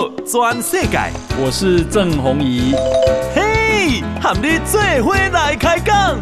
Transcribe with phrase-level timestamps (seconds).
[0.00, 0.98] 道全世界，
[1.38, 2.72] 我是郑宏仪。
[3.34, 6.18] 嘿，和你做伙来开讲。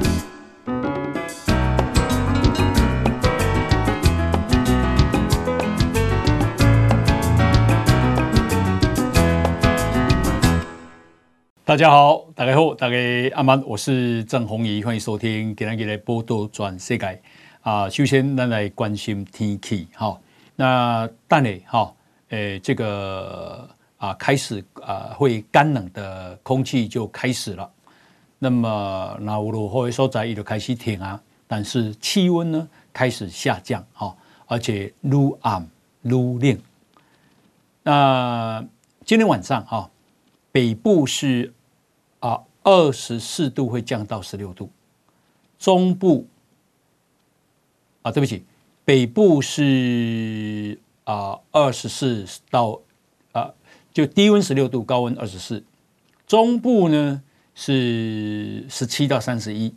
[11.64, 12.96] 大家好，大家好，大家
[13.36, 17.22] 阿曼，我是郑宏仪，欢迎收听今天的报道全世界。
[17.60, 20.18] 啊，首先咱来关心天气，哈，
[20.56, 21.94] 那等下哈。
[22.30, 27.70] 诶，这个啊，开始啊，会干冷的空气就开始了。
[28.38, 34.14] 那么，那我们会说在一路开始停啊，但是气温呢开始下降哈，
[34.46, 35.66] 而且愈暗
[36.02, 36.58] 愈冷。
[37.82, 38.62] 那
[39.06, 39.90] 今天晚上哈，
[40.52, 41.52] 北部是
[42.20, 44.70] 啊二十四度会降到十六度，
[45.58, 46.26] 中部
[48.02, 48.44] 啊，对不起，
[48.84, 50.78] 北部是。
[51.08, 52.78] 啊，二十四到
[53.32, 53.50] 啊，
[53.94, 55.64] 就低温十六度，高温二十四。
[56.26, 57.22] 中部呢
[57.54, 59.74] 是十七到三十一，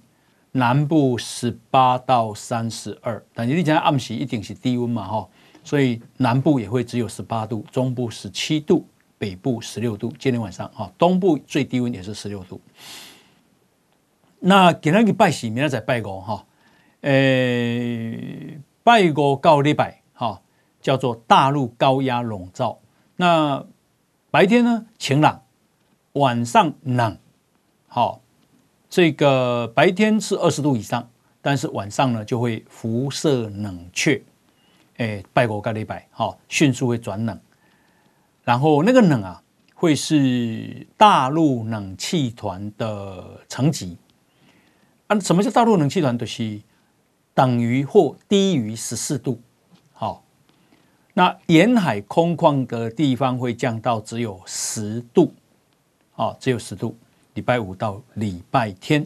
[0.52, 3.24] 南部十八到三十二。
[3.34, 5.30] 但你讲暗时一定是低温嘛，哈，
[5.64, 8.86] 所以南部也会只有十八度，中部十七度，
[9.18, 10.14] 北部十六度。
[10.20, 12.59] 今天晚上哈，东部最低温也是十六度。
[14.42, 16.46] 那今天去拜喜，明天再拜五哈，
[17.04, 20.01] 诶，拜五到礼拜。
[20.82, 22.80] 叫做大陆高压笼罩，
[23.16, 23.66] 那
[24.32, 25.44] 白天呢晴朗，
[26.14, 27.18] 晚上冷，
[27.88, 28.22] 好，
[28.90, 31.08] 这个白天是二十度以上，
[31.42, 34.22] 但是晚上呢就会辐射冷却，
[34.98, 37.40] 哎，拜过个礼拜，好，迅速会转冷，
[38.44, 39.44] 然后那个冷啊，
[39.76, 43.98] 会是大陆冷气团的层级，
[45.06, 46.18] 啊，什么叫大陆冷气团？
[46.18, 46.59] 就是
[47.36, 49.40] 等于或低于十四度。
[51.14, 55.34] 那沿海空旷的地方会降到只有十度，
[56.16, 56.98] 哦，只有十度。
[57.34, 59.06] 礼拜五到礼拜天，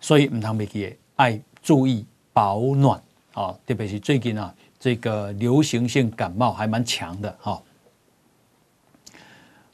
[0.00, 3.00] 所以唔通袂记，爱注意保暖
[3.34, 7.62] 啊，特别是最近啊，这个流行性感冒还蛮强的哈。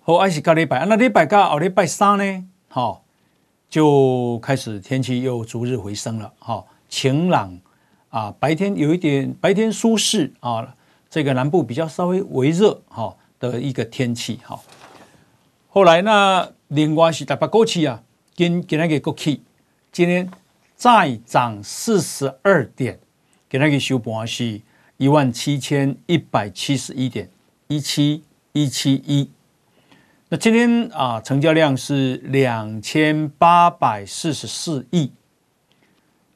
[0.02, 3.02] 好，还是到礼拜，那礼拜到后礼拜三呢，好，
[3.68, 7.58] 就开始天气又逐日回升了，哈，晴朗
[8.10, 10.74] 啊，白天有一点白天舒适啊。
[11.16, 14.60] 这个南部比较稍微微热哈的一个天气哈，
[15.70, 18.02] 后来呢，另外是台北股市啊，
[18.34, 19.40] 今今天个股市
[19.90, 20.30] 今天
[20.74, 23.00] 再涨四十二点，
[23.48, 24.60] 今天个收盘是
[24.98, 27.30] 一万七千一百七十一点
[27.68, 28.22] 一七
[28.52, 29.30] 一七一，
[30.28, 35.10] 那今天啊成交量是两千八百四十四亿，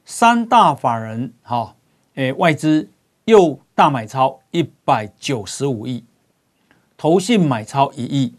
[0.05, 1.75] 三大法人哈，
[2.15, 2.89] 诶外资
[3.25, 3.59] 又。
[3.73, 6.03] 大买超一百九十五亿，
[6.97, 8.35] 投信买超一亿，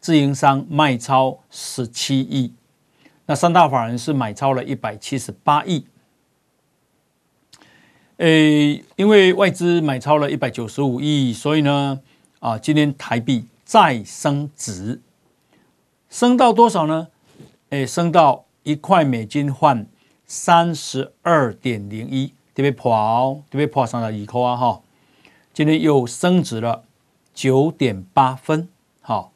[0.00, 2.52] 自营商卖超十七亿，
[3.26, 5.86] 那三大法人是买超了一百七十八亿。
[8.16, 12.00] 诶，因为外资买超了一百九十五亿，所以呢，
[12.40, 15.00] 啊，今天台币再升值，
[16.08, 17.06] 升到多少呢？
[17.68, 19.86] 诶，升到一块美金换
[20.26, 22.32] 三十二点零一。
[22.60, 24.54] 特别破哦，特别破三十二块啊！
[24.54, 24.82] 哈，
[25.54, 26.84] 今天又升值了
[27.32, 28.68] 九点八分。
[29.00, 29.32] 好，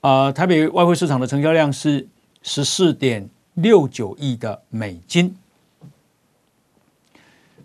[0.00, 2.06] 呃，台北外汇市场的成交量是
[2.42, 5.36] 十四点六九亿的美金。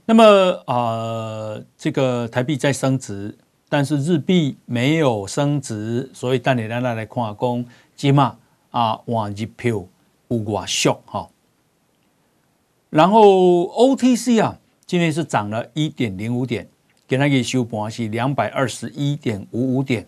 [0.06, 0.24] 那么，
[0.66, 3.38] 呃，这个台币在升值，
[3.70, 7.64] 但是日币没有升值，所以带你来来看工，
[7.96, 8.36] 起码
[8.72, 9.86] 啊，换日票
[10.30, 11.30] 有多俗哈。
[12.90, 16.69] 然后 OTC 啊，今天是涨了一点零五点，
[17.07, 20.07] 给它给收盘是两百二十一点五五点，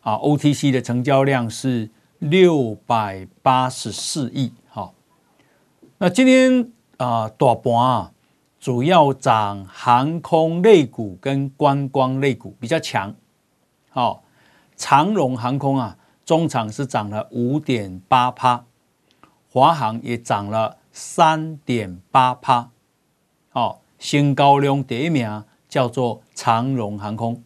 [0.00, 4.92] 啊，OTC 的成交量是六百八十四亿，好，
[5.98, 8.12] 那今天啊大盘啊，
[8.60, 13.14] 主要涨航空类股跟观光类股比较强，
[13.88, 14.22] 好，
[14.76, 15.96] 长荣航空啊，
[16.26, 18.66] 中场是涨了五点八趴，
[19.50, 20.76] 华航也涨了。
[20.92, 22.70] 三点八趴，
[23.52, 27.42] 哦，新高量第一名叫做长荣航空，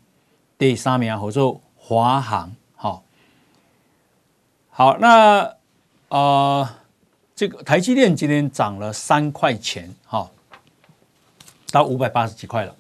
[0.59, 3.05] 第三名叫做华航，好，
[4.71, 5.55] 好，那
[6.09, 6.69] 呃，
[7.35, 10.29] 这个台积电今天涨了三块钱，哈，
[11.71, 12.75] 到五百八十几块了。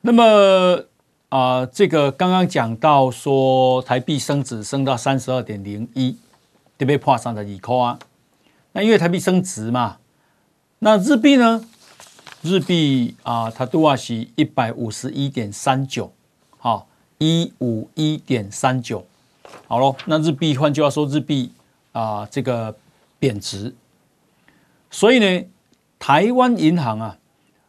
[0.00, 0.84] 那么
[1.28, 6.16] 啊，这个刚刚讲到说台币升值升到三十二点零一，
[6.78, 7.98] 特别破三十二块啊。
[8.76, 9.96] 那因为台币升值嘛，
[10.80, 11.64] 那日币呢？
[12.42, 16.12] 日币啊，它都要是一百五十一点三九，
[16.58, 16.86] 好，
[17.16, 19.06] 一五一点三九。
[19.66, 21.52] 好喽，那日币换句话说，日币
[21.92, 22.76] 啊这个
[23.18, 23.74] 贬值，
[24.90, 25.46] 所以呢，
[25.98, 27.16] 台湾银行啊，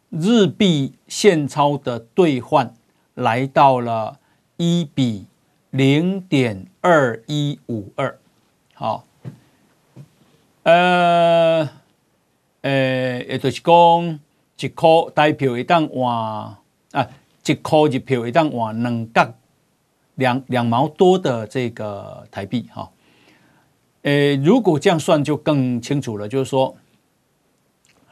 [0.09, 2.73] 日币现钞的兑换
[3.13, 4.19] 来到了
[4.57, 5.25] 一比
[5.69, 8.19] 零点二一五二。
[8.73, 9.05] 好，
[10.67, 11.69] 呃，
[12.59, 14.19] 呃，也就是讲
[14.59, 16.13] 一块台票会当换
[16.91, 17.09] 啊，
[17.45, 19.33] 一块日票会当换两角。
[20.15, 22.91] 两两毛多的这个台币哈，
[24.01, 26.75] 呃，如果这样算就更清楚了，就是说，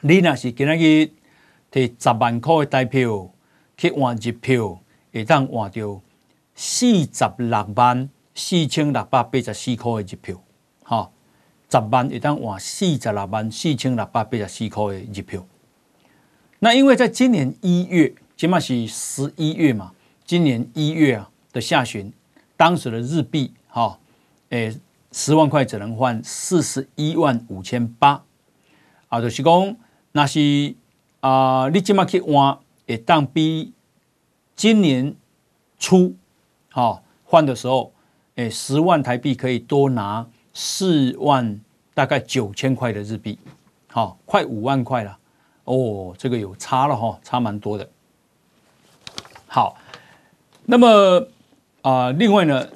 [0.02, 1.12] 你那是今天去
[1.72, 3.32] 提十万块的台票
[3.76, 4.80] 去换日票，
[5.12, 6.00] 会当换到
[6.54, 10.40] 四十六万四千六百八十四块的日票，
[10.84, 11.10] 哈，
[11.70, 15.46] 十万会当换四十六万四千六百八十四块的日票。
[16.60, 19.92] 那因为在今年一月，起码是十一月嘛，
[20.26, 21.30] 今年一月啊。
[21.56, 22.12] 的下旬，
[22.58, 23.98] 当时的日币哈，
[24.50, 24.78] 诶，
[25.14, 28.22] 十万块只能换四十一万五千八，
[29.08, 29.78] 啊，就是讲
[30.12, 30.76] 那是
[31.22, 33.72] 啊，你今麦去换，也当比
[34.54, 35.16] 今年
[35.80, 36.14] 初
[36.72, 37.94] 哈换的时候，
[38.36, 41.62] 诶，十万台币可以多拿四万
[41.94, 43.38] 大概九千块的日币，
[43.92, 45.16] 好，快五万块了，
[45.66, 47.88] 哦，这个有差了哈，差蛮多的。
[49.46, 49.78] 好，
[50.66, 51.28] 那么。
[51.86, 52.68] 啊、另外呢，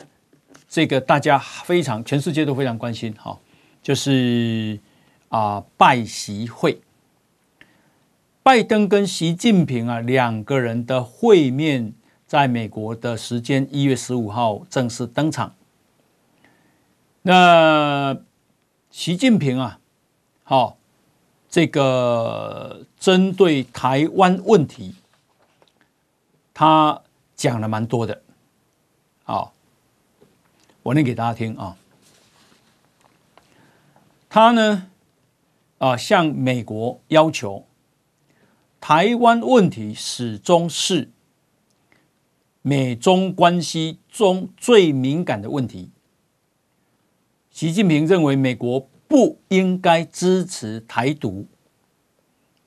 [0.68, 3.36] 这个大家非常，全世界都非常关心哈，
[3.82, 4.80] 就是
[5.30, 6.80] 啊、拜习会，
[8.44, 11.92] 拜登跟习近平啊两个人的会面，
[12.28, 15.56] 在美国的时间一月十五号正式登场。
[17.21, 18.18] 那
[18.89, 19.80] 习近平啊，
[20.44, 20.77] 好，
[21.50, 24.95] 这个针对台湾问题，
[26.54, 27.01] 他
[27.36, 28.21] 讲了蛮多的。
[29.24, 29.54] 好，
[30.83, 31.75] 我念给大家听啊。
[34.30, 34.88] 他呢，
[35.77, 37.65] 啊，向美国要求，
[38.80, 41.10] 台湾问题始终是
[42.62, 45.92] 美中关系中最敏感的问题。
[47.60, 51.46] 习近平认为美国不应该支持台独，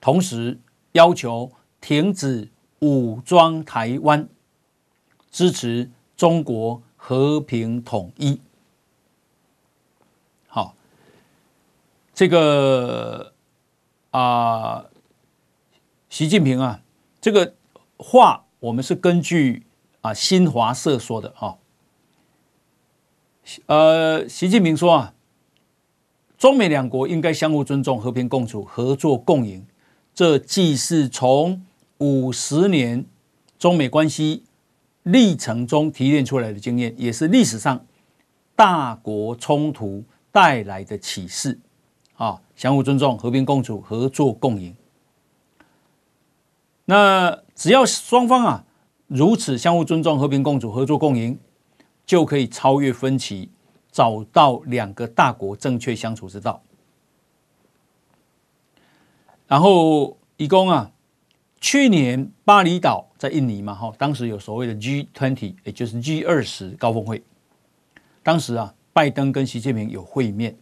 [0.03, 0.61] 同时
[0.93, 1.50] 要求
[1.81, 2.50] 停止
[2.81, 4.29] 武装台湾，
[5.31, 5.91] 支持。
[6.15, 8.39] 中国和平统一，
[10.47, 10.77] 好，
[12.12, 13.33] 这个
[14.11, 14.85] 啊，
[16.11, 16.83] 习近平啊，
[17.19, 17.55] 这个
[17.97, 19.65] 话我们是根据
[20.03, 21.56] 啊新华社说的哈，
[23.67, 25.15] 呃，习近平说啊，
[26.39, 29.67] 中美两国应该相互尊重、和平共处、合作共赢，
[30.15, 31.65] 这既是从
[31.99, 33.05] 五十年
[33.59, 34.44] 中美关系。
[35.05, 37.85] 历程中提炼出来的经验，也是历史上
[38.55, 41.59] 大国冲突带来的启示。
[42.15, 44.77] 啊，相互尊重、和平共处、合作共赢。
[46.85, 48.65] 那只要双方啊
[49.09, 51.37] 如此相互尊重、和平共处、合作共赢，
[52.04, 53.50] 就可以超越分歧，
[53.90, 56.62] 找到两个大国正确相处之道。
[59.46, 60.90] 然后，一共啊。
[61.64, 67.22] 去年巴厘岛在印尼嘛，哈，当时有所谓的 G20，也就是 G 二十高峰会。
[68.24, 70.56] 当时啊，拜登跟习近平有会面，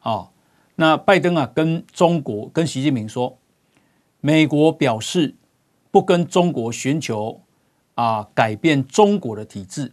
[0.00, 0.30] 啊，
[0.74, 3.38] 那拜登啊跟中国跟习近平说，
[4.20, 5.36] 美国表示
[5.92, 7.40] 不跟中国寻求
[7.94, 9.92] 啊改变中国的体制，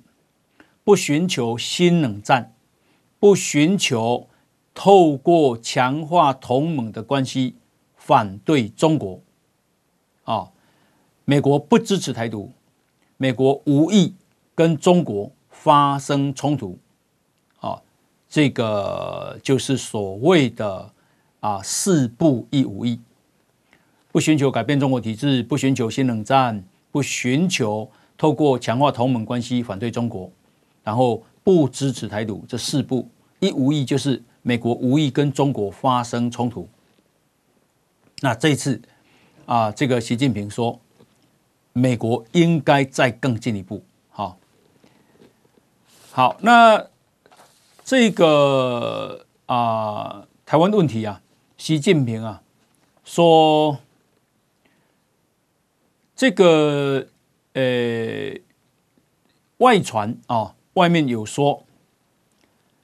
[0.89, 2.55] 不寻求新冷战，
[3.19, 4.27] 不寻求
[4.74, 7.53] 透过强化同盟的关系
[7.96, 9.22] 反对中国。
[10.24, 10.50] 啊，
[11.25, 12.51] 美国不支持台独，
[13.17, 14.15] 美国无意
[14.55, 16.75] 跟中国发生冲突，
[17.60, 17.79] 啊，
[18.27, 20.91] 这个就是所谓的
[21.39, 23.00] 啊四不一无意，
[24.12, 30.27] 不寻求改变中国体制，不寻求新冷战，不寻求透过强化同盟关系反对中国，
[30.89, 33.08] 然后不支持台独，这四步
[33.39, 36.67] 一无意就是美国无意跟中国发生冲突。
[38.22, 38.81] 那这次。
[39.46, 40.79] 啊，这个习近平说，
[41.74, 43.84] 美国应该再更进一步。
[44.12, 44.38] 好，
[46.12, 46.86] 好，那
[47.84, 51.19] 这个啊，台湾问题啊，
[51.58, 52.43] 习近平啊
[53.03, 53.79] 说，
[56.15, 57.08] 这个
[57.53, 58.39] 呃，
[59.58, 61.65] 外传啊，外面有说，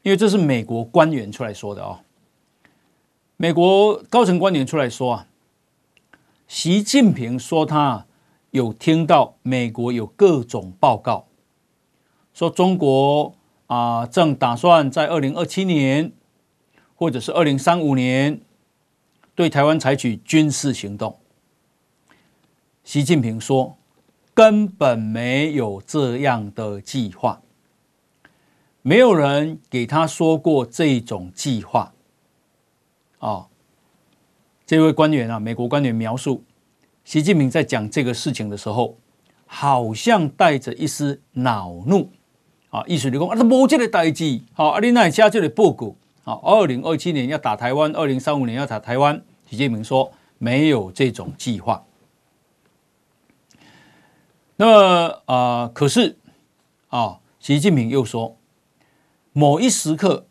[0.02, 2.02] 因为这是美国官员出来说的啊，
[3.38, 5.28] 美国高层官员出来说啊。
[6.48, 8.06] 习近平说，他
[8.52, 11.26] 有听到美国有各种报告，
[12.34, 13.34] 说中国
[13.66, 16.12] 啊正打算在二零二七年
[16.96, 18.40] 或者是二零三五年
[19.34, 21.18] 对台湾采取军事行动。
[22.84, 23.76] 习近平说，
[24.36, 27.42] 根本没有这样的计划，
[28.88, 31.92] 没有人给他说过这种计划。
[33.18, 33.48] 啊，
[34.64, 36.44] 这位官员啊，美国官员描述，
[37.04, 38.96] 习近平在讲这个事情的时候，
[39.48, 42.12] 好像带着一丝恼怒。
[42.70, 49.20] 啊，意思就是讲啊，他无这个代志，好，啊，你那写这个报告，好，二零二七年要打台湾，二零三五年要打台湾。
[49.50, 51.84] 习近平说没有这种计划。
[54.58, 56.20] 那么啊、呃，可是
[56.90, 58.38] 啊，习近平又说，
[59.38, 60.28] 某一时刻，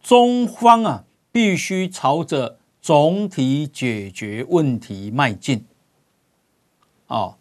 [0.00, 5.66] 中方啊，必须朝着总体解决问题迈进。
[7.08, 7.36] 啊，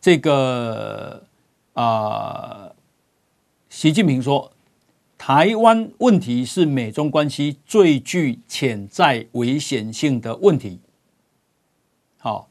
[0.00, 1.24] 这个
[1.72, 2.70] 啊。
[3.68, 4.52] 习近平说
[5.18, 10.78] ：“台湾问题是美中关系最具潜在危险性的问题。”
[12.18, 12.48] 好，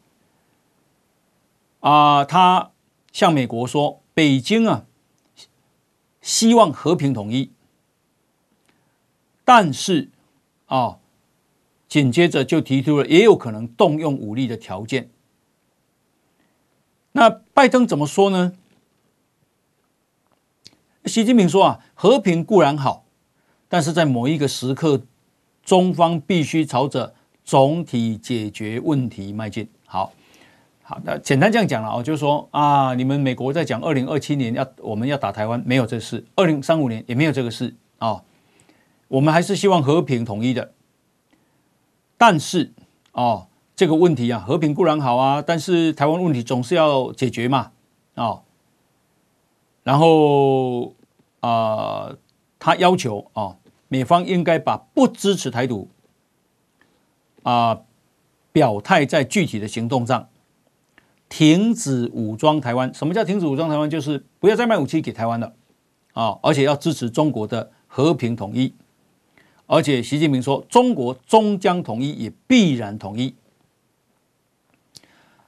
[1.79, 2.72] 啊，他
[3.13, 4.86] 向美国说：“北京啊，
[6.22, 7.52] 希望和平统一，
[9.46, 10.10] 但是
[10.66, 11.00] 啊，
[11.88, 15.10] 紧接着就提出了也有可能动用武力的条件。”
[17.14, 18.54] 那拜登怎么说呢？
[21.06, 23.06] 习近平说啊，和平固然好，
[23.68, 25.02] 但是在某一个时刻，
[25.64, 29.68] 中方必须朝着总体解决问题迈进。
[30.89, 38.24] 好，的，简单这样讲了哦，就是说啊，你们美国在讲二零二七年要我们要打台湾，没有这事；二零三五年也没有这个事啊。
[39.08, 40.74] 我们还是希望和平统一的，
[42.17, 42.74] 但是
[43.12, 47.72] 哦，这个问题啊，和平固然好啊，但是台湾问题总是要解决嘛，
[48.15, 48.41] 啊，
[49.84, 50.96] 然后。
[51.41, 52.17] 啊、
[52.60, 53.55] 他要求啊，
[53.88, 55.88] 美方应该把不支持台独
[57.43, 57.79] 啊、
[58.51, 60.27] 表态在具体的行动上，
[61.29, 62.93] 停止武装台湾。
[62.93, 63.89] 什么叫停止武装台湾？
[63.89, 65.53] 就是不要再卖武器给台湾了
[66.13, 68.74] 啊，而且要支持中国的和平统一。
[69.67, 73.36] 而且习近平说，中国终将统一，也必然统一。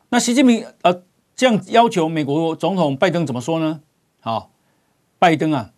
[0.09, 1.01] 那习近平呃
[1.35, 3.81] 这样要求美国总统拜登怎么说呢？
[4.19, 4.51] 好，
[5.17, 5.71] 拜登啊。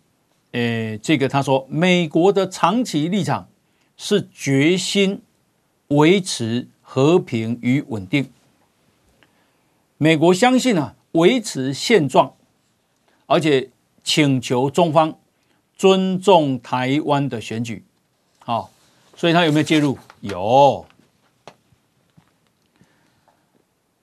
[0.52, 3.48] 诶，这个他说，美国的长期立场
[3.96, 5.22] 是决心
[5.88, 8.30] 维持和平与稳定。
[9.96, 12.34] 美国相信啊，维持现状，
[13.26, 13.70] 而且
[14.02, 15.18] 请求中方
[15.76, 17.84] 尊重台湾的选举。
[18.38, 18.70] 好，
[19.16, 19.98] 所以他有没有介入？
[20.20, 20.86] 有。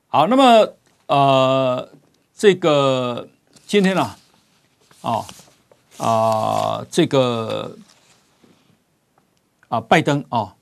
[0.08, 0.74] 好，那么
[1.08, 1.94] 呃，
[2.34, 3.30] 这个
[3.66, 4.18] 今天呢，啊。
[5.02, 5.26] 哦
[5.98, 7.78] 啊、呃，这个
[9.68, 10.56] 啊，拜登啊，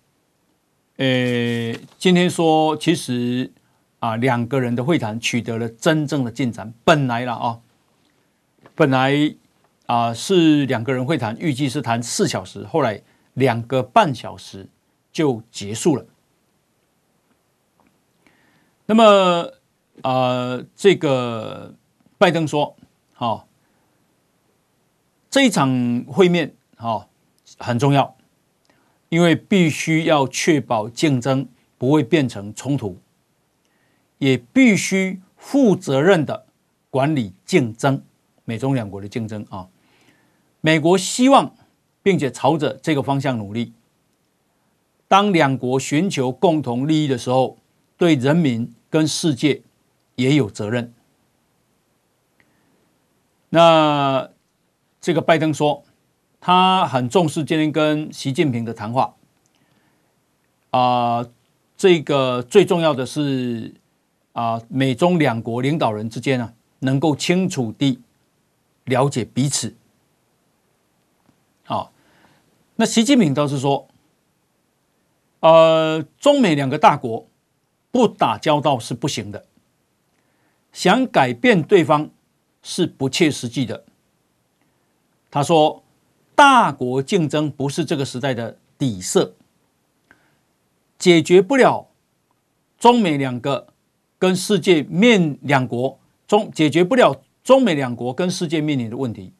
[0.97, 3.49] 呃，今天说其实
[3.99, 6.73] 啊，两个人的会谈取得了真正的进展。
[6.83, 7.59] 本来了啊，
[8.75, 9.35] 本来
[9.85, 13.01] 啊是两个人会谈，预计是谈四小时，后来
[13.33, 14.67] 两个半小时
[15.11, 16.05] 就结束了。
[18.85, 19.51] 那么
[20.01, 21.75] 啊，这个
[22.17, 22.75] 拜登说，
[23.13, 23.45] 好。
[25.31, 27.07] 这一场会面，哈，
[27.59, 28.17] 很重要，
[29.09, 32.97] 因为必须要确保竞争不会变成冲突，
[34.19, 36.45] 也必须负责任的
[36.91, 38.03] 管理竞争，
[38.45, 39.67] 美中两国的竞争啊。
[40.61, 41.55] 美国希望
[42.03, 43.73] 并且朝着这个方向努力。
[45.07, 47.57] 当两国寻求共同利益的时候，
[47.97, 49.63] 对人民跟世界
[50.15, 50.93] 也有责任。
[53.49, 54.29] 那。
[55.01, 55.85] 这个拜登说，
[56.41, 59.15] 他很重视今天跟习近平的谈话。
[60.71, 61.31] 啊、呃，
[61.77, 63.73] 这个最重要的是
[64.39, 67.99] 啊、美中两国领导人之间啊，能够清楚地
[68.85, 69.75] 了解彼此。
[71.65, 71.91] 好，
[72.77, 73.85] 那习近平倒是说，
[75.41, 77.27] 呃，中美两个大国
[77.91, 79.45] 不打交道是不行的，
[80.71, 82.09] 想改变对方
[82.63, 83.83] 是不切实际的。
[85.29, 85.83] 他说
[86.33, 89.35] ：“大国竞争不是这个时代的底色，
[90.97, 91.89] 解决不了
[92.79, 93.67] 中美两个
[94.19, 95.97] 跟世界面两国
[96.27, 99.33] 中解决不了中美两国跟世界面临的问题。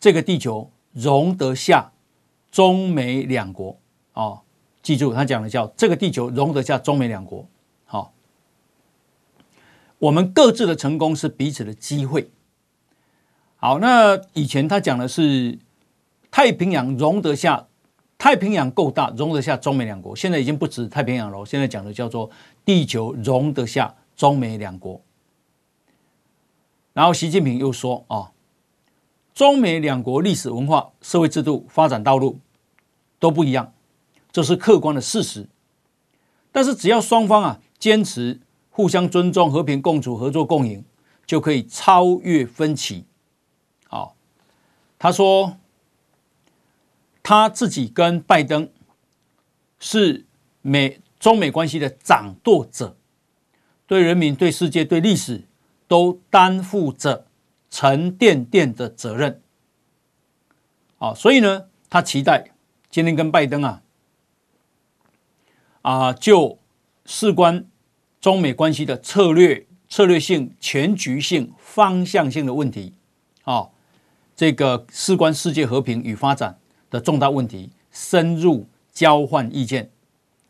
[0.00, 1.92] 这个地球容得下
[2.50, 3.76] 中美两国
[4.12, 4.40] 啊！
[4.82, 7.46] 记住，他讲的叫这个地球容得下中美两国。
[7.84, 8.12] 好，
[9.98, 12.30] 我们各自的成功是彼此的机会。”
[13.56, 15.58] 好，那以前他讲的是
[16.30, 17.66] 太平洋容得下，
[18.18, 20.14] 太平洋够大，容得下中美两国。
[20.14, 22.30] 现在已经不止太平洋了，现在讲的叫做
[22.64, 25.00] 地球容得下中美两国。
[26.92, 28.32] 然后习近平又说啊，
[29.34, 32.38] 中美两国历史文化、社会制度、发展道路
[33.18, 33.72] 都不一样，
[34.30, 35.48] 这是客观的事实。
[36.52, 38.40] 但是只要双方啊坚持
[38.70, 40.84] 互相尊重、和平共处、合作共赢，
[41.26, 43.04] 就可以超越分歧。
[43.88, 44.16] 好，
[44.98, 45.56] 他说。
[47.26, 48.68] 他自己跟拜登
[49.78, 50.26] 是
[50.60, 52.98] 美中美关系的掌舵者，
[53.86, 55.44] 对人民、对世界、对历史
[55.88, 57.24] 都担负着
[57.70, 59.40] 沉甸甸的责任。
[60.98, 62.50] 好，所以呢，他期待
[62.90, 63.82] 今天跟拜登啊
[65.80, 66.58] 啊，就
[67.06, 67.64] 事关
[68.20, 72.92] 中美关系的策略、策略性、全局性、方向性的问题，
[73.44, 73.70] 啊，
[74.36, 76.58] 这个事关世界和平与发展。
[76.90, 79.90] 的重大问题，深入交换意见，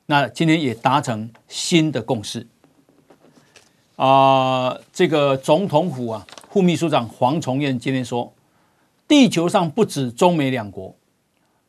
[0.06, 2.46] 那今天也达成新的共识。
[3.96, 8.32] 啊、这个总统府啊，副秘书长黄崇彦今天说，
[9.06, 10.94] 地球上不止中美两国，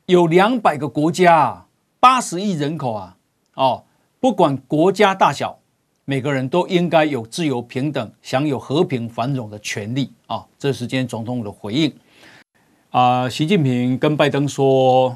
[0.07, 1.65] 有两百个国家，
[1.99, 3.15] 八十亿人口啊，
[3.53, 3.83] 哦，
[4.19, 5.59] 不管国家大小，
[6.03, 11.93] 每个人都应该有自由平等、享有和平繁荣的权利啊、这是今天总统府的回应。
[12.89, 15.15] 啊、习近平跟拜登说：“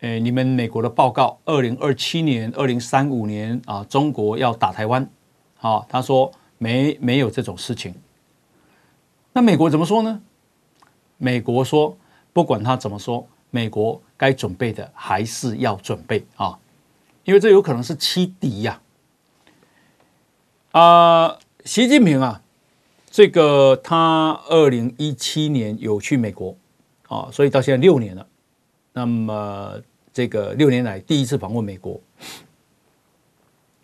[0.00, 5.08] 诶，你们美国的报告，二零二七年、二零三五年啊，中国要打台湾。
[5.56, 7.94] 好，他说没没有这种事情。
[9.32, 10.20] 那美国怎么说呢？
[11.16, 11.96] 美国说，
[12.32, 16.58] 不管他怎么说，美国该准备的还是要准备啊，
[17.24, 18.80] 因为这有可能是欺敌呀。
[20.70, 22.42] 啊，习近平啊，
[23.10, 26.54] 这个他二零一七年有去美国。”
[27.08, 28.26] 啊，所以到现在六年了，
[28.92, 29.80] 那么
[30.12, 32.00] 这个六年来第一次访问美国，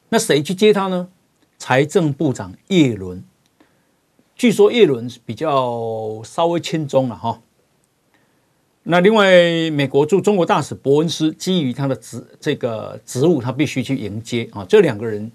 [0.09, 1.09] 那谁去接他呢？
[1.59, 3.25] 财政部长叶伦，
[4.35, 7.41] 据说叶伦比较稍微轻松了哈。
[8.83, 15.31] 那另外，美国驻中国大使伯恩斯基于他的职这个职务，他必须去迎接啊，这两个人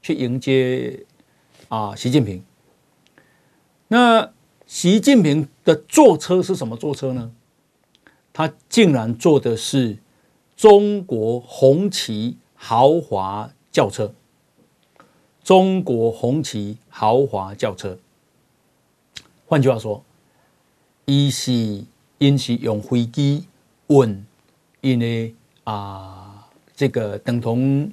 [0.00, 1.04] 去迎接
[1.68, 2.42] 啊习近平。
[3.88, 4.30] 那。
[4.70, 7.32] 习近平的坐车是什么坐车呢？
[8.34, 9.96] 他竟然坐的是
[10.58, 14.12] 中国红旗豪华轿车。
[15.44, 17.96] 中国红旗豪华轿车，
[19.46, 20.02] 换句话说，
[21.04, 21.84] 一是
[22.18, 23.46] 因是用飞机
[23.86, 24.26] 运，
[24.80, 26.44] 因为啊，
[26.74, 27.90] 这个等同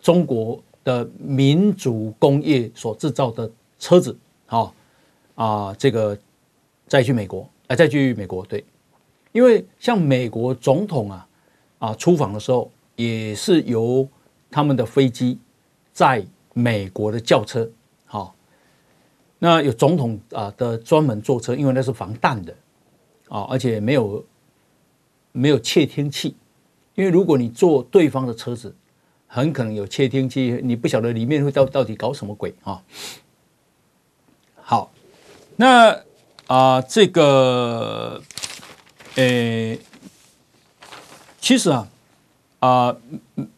[0.00, 4.72] 中国的民族工业所制造的车子，好。
[5.34, 6.18] 啊，这个
[6.86, 8.64] 再去美国，哎，再去美国，对，
[9.32, 11.27] 因为像美国总统啊，
[11.78, 14.08] 啊出访的时候也是由
[14.50, 15.38] 他们的飞机
[15.92, 17.70] 在美国的轿车，
[18.06, 18.34] 好，
[19.38, 22.54] 那有总统啊的专门坐车，因为那是防弹的，
[23.28, 24.24] 啊，而且没有
[25.32, 26.36] 没有窃听器，
[26.94, 28.74] 因为如果你坐对方的车子，
[29.26, 32.82] 很可能有窃听器，你不晓得里面会到到底搞什么鬼啊，
[34.56, 34.92] 好。
[35.60, 36.04] 那
[36.46, 38.22] 啊、这个，
[39.16, 39.78] 诶，
[41.40, 41.88] 其实啊，
[42.60, 42.96] 啊、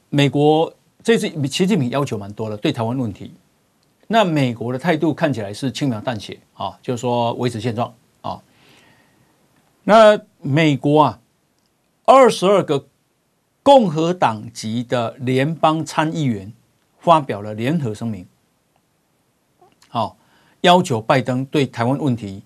[0.08, 3.32] 美国这次习近平要求蛮多的，对台湾问题，
[4.06, 8.40] 那美国的态度看起来是轻描淡写啊，就是说维持现状啊。
[9.84, 11.20] 那美国啊，
[12.04, 12.86] 二十二个
[13.62, 16.52] 共和党籍的联邦参议员
[16.98, 18.26] 发表了联合声明，
[19.88, 20.16] 好。
[20.62, 22.42] 要求拜登对台湾问题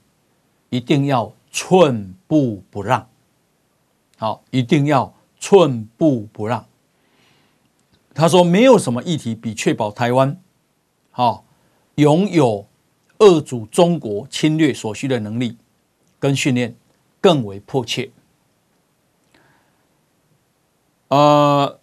[0.71, 3.05] 一定要寸步不让，
[4.17, 5.13] 好，一定要
[5.45, 6.67] 寸步不让。
[8.15, 10.41] 他说，没有什么议题比确保台湾
[11.11, 11.45] 好
[11.97, 12.67] 拥有
[13.19, 15.59] 遏阻中国侵略所需的能力
[16.19, 16.75] 跟训练
[17.21, 18.11] 更为迫切。
[21.09, 21.79] 呃，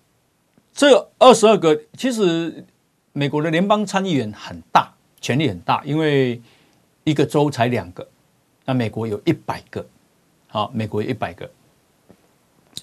[0.73, 2.65] 这二十二个其实
[3.13, 4.91] 美国的联邦参议员很大。
[5.21, 6.41] 权力很大，因为
[7.03, 8.07] 一个州才两个，
[8.65, 9.85] 那美国有一百个，
[10.47, 11.47] 好，美国有一百个，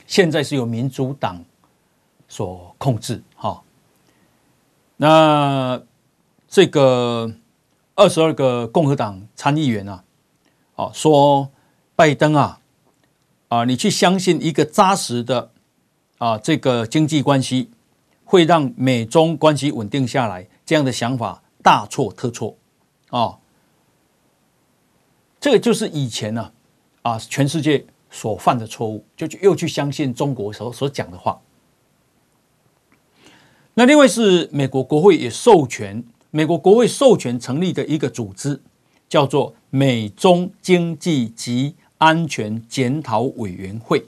[0.08, 1.44] 现在是由民主党
[2.26, 3.62] 所控制，哈，
[4.96, 5.80] 那
[6.48, 7.32] 这个
[7.94, 10.02] 二十二个共和党参议员啊，
[10.74, 11.48] 啊，说
[11.94, 12.60] 拜登啊，
[13.46, 15.52] 啊，你去相信一个扎实的
[16.18, 17.70] 啊这个经济关系
[18.24, 21.42] 会让美中关系稳定下来，这样的想法。
[21.60, 22.56] 大错特错
[23.10, 23.36] 啊！
[25.38, 26.52] 这个就是以前呢
[27.02, 31.40] 啊，啊，全世界所犯的错误，就去又去相信中国所所讲的话。
[33.74, 38.60] 那另外是美国国会也授权，美国国会授权成立的一个组织，
[39.08, 44.04] 叫做美中经济及安全检讨委员会，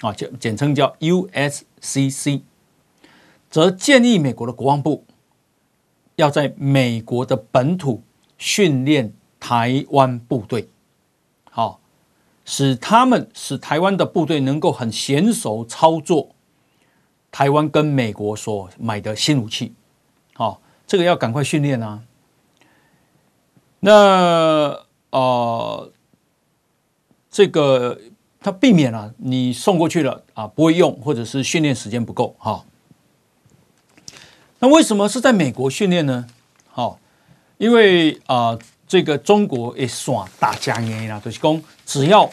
[0.00, 2.42] 啊，简简称叫 USCC，
[3.50, 5.04] 则建议美国的国防部
[6.14, 8.02] 要在美国的本土
[8.38, 10.68] 训练台湾部队，
[11.50, 11.79] 好，
[12.52, 16.30] 使他们使台湾的部队能够很娴熟操作。
[17.30, 19.72] 台湾跟美国所买的新武器，
[20.32, 22.02] 好，这个要赶快训练啊。
[23.78, 25.92] 那呃，
[27.30, 27.96] 这个
[28.40, 32.64] 他避免了、啊、你送过去了啊不会用，或者是训练时间不够哈。
[34.58, 36.26] 那为什么是在美国训练呢？
[36.66, 36.98] 好，
[37.58, 38.58] 因为啊、呃，
[38.88, 42.28] 这个中国也耍大家爷啦，就是说只要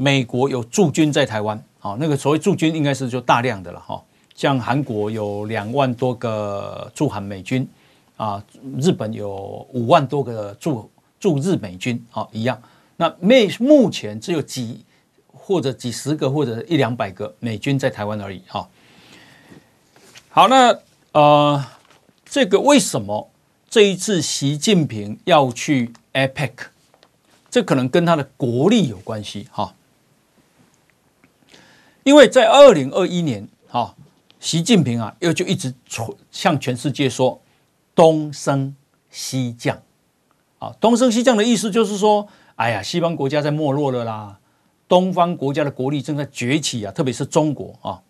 [0.00, 4.02] 美国有驻军在台湾，好，那个所谓驻军应该是就大量的了哈。
[4.34, 7.68] 像韩国有两万多个驻韩美军，
[8.16, 8.42] 啊，
[8.78, 9.28] 日本有
[9.74, 12.58] 五万多个驻驻日美军，啊，一样。
[12.96, 14.82] 那目目前只有几
[15.26, 18.66] 或者几十个或者一两百个美军在台湾而已，哈。
[20.30, 20.74] 好，那
[21.12, 21.62] 呃，
[22.24, 23.30] 这个为什么
[23.68, 26.52] 这一次习近平要去 APEC？
[27.50, 29.74] 这可能跟他的国力有关系，哈。
[32.10, 33.94] 因为在二零二一年，哈。
[34.40, 35.72] 习近平啊，又就一直
[36.32, 37.40] 向全世界说
[37.94, 38.74] 东升
[39.10, 39.80] 西降，
[40.58, 44.40] 啊，东升西降的意思就是说，哎呀，西方国家在没落了啦，
[44.88, 48.02] 东方国家的国力正在崛起啊，特别是中国啊，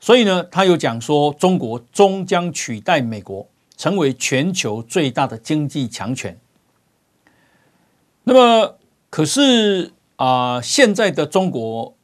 [0.00, 6.36] 所以呢，他又讲说，中国终将取代美国，成为全球最大的经济强权。
[8.24, 8.78] 那么，
[9.10, 11.94] 可是啊，现在的中国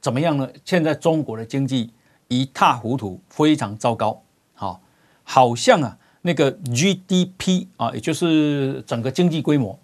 [0.00, 0.48] 怎么样呢？
[0.64, 1.90] 现在中国的经济。
[2.32, 4.22] 一塌糊涂，非常糟糕。
[4.54, 4.80] 好，
[5.24, 9.76] 好像啊，那个 GDP 啊，也就是整个经济规模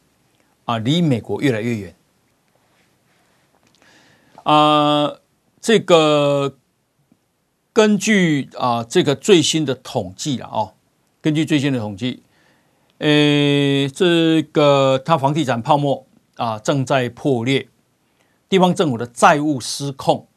[0.64, 1.94] 啊，离美国越来越远。
[4.44, 5.12] 啊，
[5.60, 6.56] 这个
[7.72, 10.74] 根据啊这个最新的统计了哦，
[11.20, 12.22] 根据最新的统计，
[12.98, 17.68] 呃，这个它房地产泡沫啊正在破裂，
[18.48, 20.28] 地方政府的债务失控。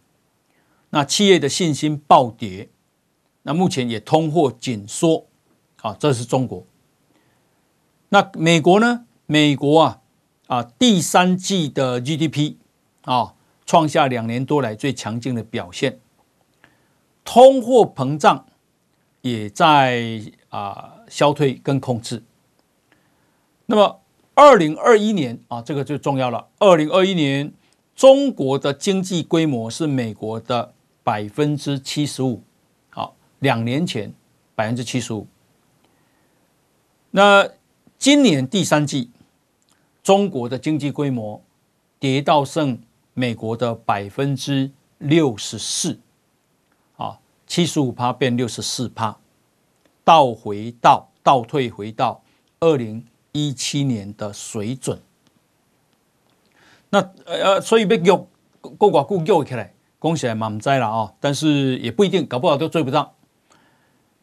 [0.92, 2.70] 那企业的信心暴跌，
[3.44, 5.28] 那目前也通货紧缩，
[5.82, 6.66] 啊，这是中国。
[8.10, 9.06] 那美国呢？
[9.28, 10.02] 美国啊
[10.48, 12.56] 啊，第三季的 GDP
[13.04, 13.36] 啊，
[13.68, 16.00] 创下两年多来最强劲的表现，
[17.24, 18.48] 通货膨胀
[19.22, 22.24] 也在啊消退跟控制。
[23.68, 24.02] 那么，
[24.34, 26.48] 二零二一年啊，这个就重要了。
[26.58, 27.54] 二零二一年，
[28.00, 30.74] 中国的经济规模是美国的。
[31.02, 32.44] 百分之七十五，
[32.92, 34.14] 好，两年前
[34.54, 35.26] 百分之七十五。
[37.10, 37.50] 那
[37.98, 39.10] 今年第三季，
[40.04, 41.42] 中国的经济规模
[42.00, 42.80] 跌到剩
[43.16, 45.98] 美国的百分之六十四，
[46.96, 49.18] 啊，七十五趴变六十四趴，
[50.04, 52.22] 倒回到倒退回到
[52.60, 55.02] 二零一七年的水准。
[56.90, 58.28] 那呃，所以被又
[58.62, 59.74] 过寡固又起来。
[60.00, 61.14] 恭喜来满载了啊！
[61.20, 63.12] 但是也不一定，搞不好都追不上，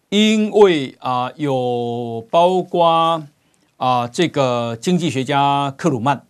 [0.08, 3.22] 因为啊，有包括
[3.76, 6.24] 啊这个经济学家克鲁曼、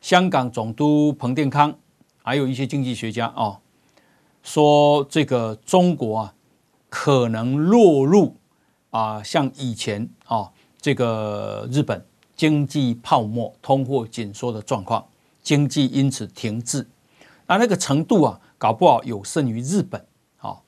[0.00, 1.78] 香港总督彭定康，
[2.24, 3.60] 还有一些经济学家啊，
[4.42, 6.34] 说这个中国啊
[6.88, 8.34] 可能落入
[8.90, 15.06] 啊像以前啊这个日本经济泡沫、通货紧缩的状况，
[15.46, 16.84] 经济因此停滞，
[17.46, 18.40] 啊那个程度啊。
[18.58, 20.02] 搞不好有胜于日本，
[20.38, 20.64] 好，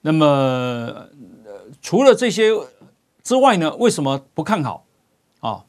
[0.00, 1.06] 那么
[1.82, 2.50] 除了这些
[3.22, 3.76] 之外呢？
[3.76, 4.86] 为什么不看好？
[5.40, 5.62] 啊，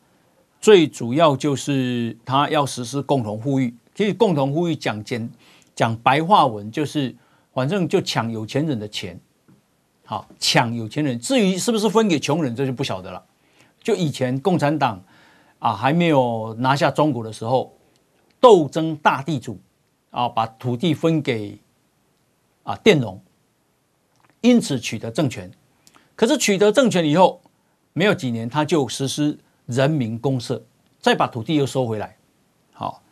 [0.61, 3.75] 最主要就是他要实施共同富裕。
[3.93, 5.29] 其实共同富裕讲简
[5.75, 7.13] 讲白话文就是，
[7.53, 9.19] 反正就抢有钱人的钱，
[10.05, 11.19] 好，抢有钱人。
[11.19, 13.21] 至于是不是分给穷人，这就不晓得了。
[13.83, 15.03] 就以前共产党
[15.59, 17.76] 啊还没有拿下中国的时候，
[18.39, 19.59] 斗争大地主。
[20.09, 21.59] 啊，把土地分给
[22.63, 23.21] 啊佃农，
[24.41, 25.51] 因此取得政权。
[26.15, 27.41] 可是取得政权以后，
[27.93, 30.63] 没有几年，他就实施人民公社，
[30.99, 32.17] 再把土地又收回来。
[32.71, 33.03] 好，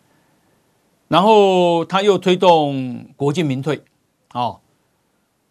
[1.07, 3.83] 然后他又推动国进民退。
[4.33, 4.61] 哦，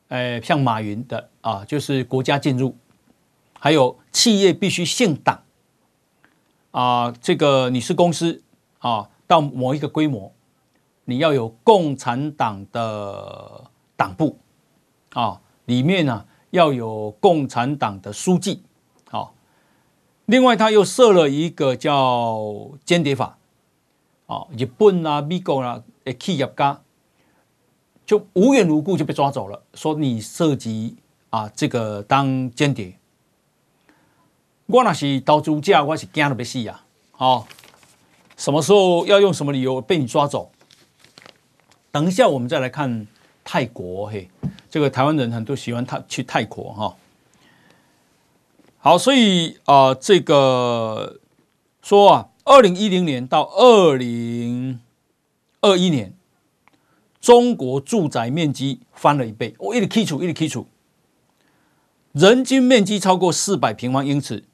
[0.09, 2.75] 哎，像马云的啊，就是国家进入，
[3.61, 5.45] 还有企业必须姓党。
[6.73, 8.43] 啊，这个你是公司
[8.79, 10.33] 啊，到某一个规模，
[11.05, 14.39] 你要有共产党的党部
[15.13, 18.63] 啊，里面呢要有共产党的书记
[19.11, 19.31] 啊。
[20.27, 23.39] 另外，他又设了一个叫间谍法
[24.27, 26.81] 啊，日本啊、美国啊的企业家。
[28.07, 30.95] 就无缘无故就被抓走了，说你涉及
[31.31, 32.99] 啊这个当间谍，
[34.67, 36.83] 我那是投资者，我是惊得要死呀！
[37.13, 37.47] 好，
[38.37, 40.51] 什么时候要用什么理由被你抓走？
[41.91, 43.07] 等一下我们再来看
[43.43, 44.29] 泰国嘿，
[44.69, 46.97] 这个台湾人很多喜欢泰去泰国哈。
[48.79, 51.21] 好，所以啊这个
[51.83, 54.81] 说啊，二零一零年到二零
[55.61, 56.13] 二一年。
[57.21, 60.67] 中国住宅面积翻了一倍，我一直剔除，一直剔除，
[62.13, 64.45] 人均面积超过四百平方英尺，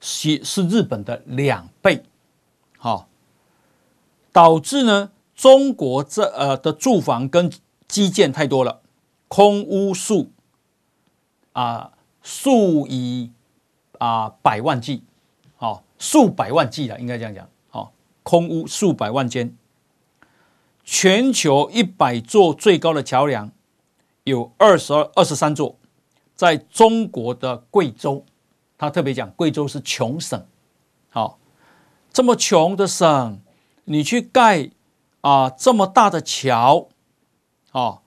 [0.00, 2.02] 是是日本的两倍，
[2.84, 3.08] 好，
[4.30, 7.50] 导致呢中国这呃的住房跟
[7.88, 8.82] 基建太多了，
[9.26, 10.30] 空屋数
[11.54, 13.32] 啊数以
[13.96, 15.02] 啊百万计，
[15.56, 19.56] 好数百万计了，应该这样讲，好空屋数百万间。
[20.84, 23.50] 全球一百座最高的桥梁，
[24.24, 25.78] 有二十二、二十三座，
[26.34, 28.26] 在中国的贵州，
[28.76, 30.46] 他特别讲贵州是穷省，
[31.08, 31.38] 好，
[32.14, 33.40] 这么穷的省，
[33.86, 34.70] 你去盖
[35.20, 36.86] 啊这么大的桥，
[37.72, 38.02] 啊，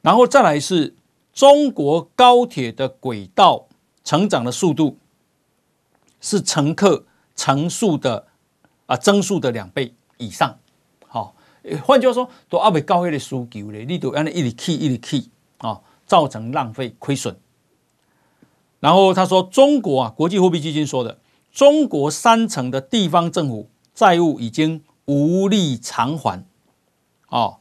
[0.00, 0.96] 然后再来是
[1.30, 3.66] 中国高铁的轨道
[4.02, 4.96] 成长的速度，
[6.22, 7.04] 是乘客
[7.36, 8.28] 乘数的
[8.86, 10.58] 啊增速的两倍以上。
[11.06, 11.34] 好
[11.84, 17.38] 换句话说，都阿未高的需求嘞，你都按一直起一直起啊，造成浪费亏损。
[18.80, 21.18] 然后他说，中国啊，国际货币基金说的，
[21.52, 26.44] 中国三成的地方政府债务已经无力偿还。
[27.28, 27.58] 哦，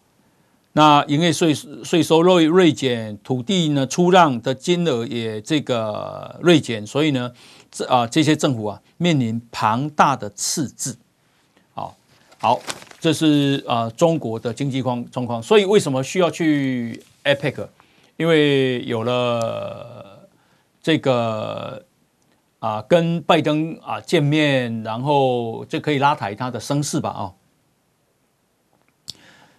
[0.74, 7.32] 那营业税税收锐锐减，土地呢出让的金额也这个锐减，所以呢，
[7.70, 10.98] 这啊这些政府啊面临庞大的赤字。
[11.74, 11.96] 好，
[12.40, 12.60] 好。
[13.02, 17.68] 这是啊、中国的经济况状况，所以为什么需要去 APEC？
[18.16, 20.20] 因为有了
[20.84, 21.84] 这个
[22.62, 27.34] 啊、跟拜登啊见面，然后就可以拉抬他的声势吧啊、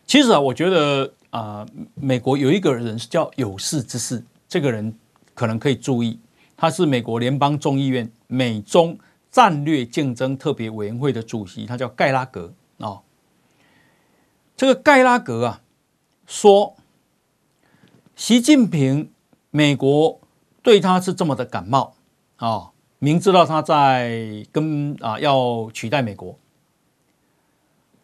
[0.06, 4.96] 其实啊，我觉得啊、美国有一个人是叫有识之士，这个人
[5.34, 6.20] 可能可以注意，
[6.56, 8.96] 他是美国联邦众议院美中
[9.32, 13.00] 战略竞争特别委员会的主席，他叫盖拉格啊。
[14.56, 15.60] 这个盖拉格啊
[16.26, 16.76] 说，
[18.14, 19.10] 习近平
[19.50, 20.20] 美国
[20.62, 21.96] 对他是这么的感冒
[22.36, 22.71] 啊，
[23.04, 26.38] 明知道他在跟啊要取代美国，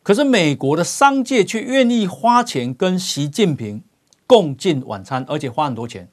[0.03, 3.85] 可是美国的商界却愿意花钱跟习近平
[4.27, 6.09] 共进晚餐，而且花很多钱，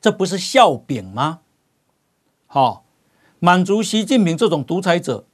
[0.00, 1.40] 这不是笑柄吗？
[2.46, 2.86] 好，
[3.38, 5.26] 满足习近平这种独裁者，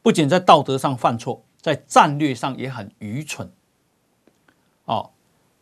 [0.00, 1.42] 不仅在道德上犯错。
[1.60, 3.50] 在战略上也很愚蠢，
[4.84, 5.10] 哦，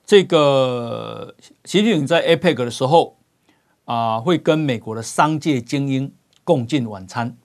[0.05, 3.16] 这个习近平在 APEC 的时候
[3.85, 7.37] 啊，会跟美国的商界精英共进晚餐。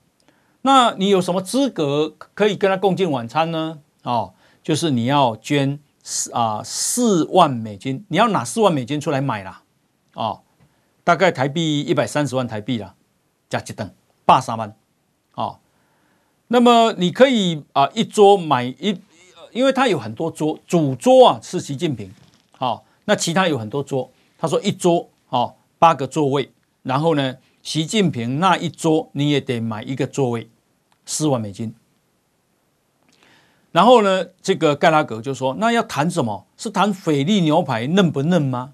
[0.62, 3.80] 那你有什么资格可以跟他共进晚餐呢？
[4.04, 9.64] 哦，就是你要捐四啊四万美金，你要拿四万美金出来买啦，
[10.14, 10.42] 哦，
[11.04, 12.96] 大概台币一百三十万台币啦，
[13.50, 13.90] 加几等
[14.26, 14.76] 八三万，
[15.36, 15.60] 哦。
[16.48, 19.00] 那么你可以啊一桌买一，
[19.52, 22.12] 因为他有很多桌，主桌啊是习近平，
[22.58, 26.52] 好，那其他有很多桌，他说一桌好八个座位，
[26.84, 30.50] 然后呢，习近平那一桌你也得买一个座位，
[31.06, 31.74] 四万美金。
[33.72, 36.46] 然后呢，这个盖拉格就说，那要谈什么？
[36.58, 38.74] 是谈菲力牛排嫩不嫩吗？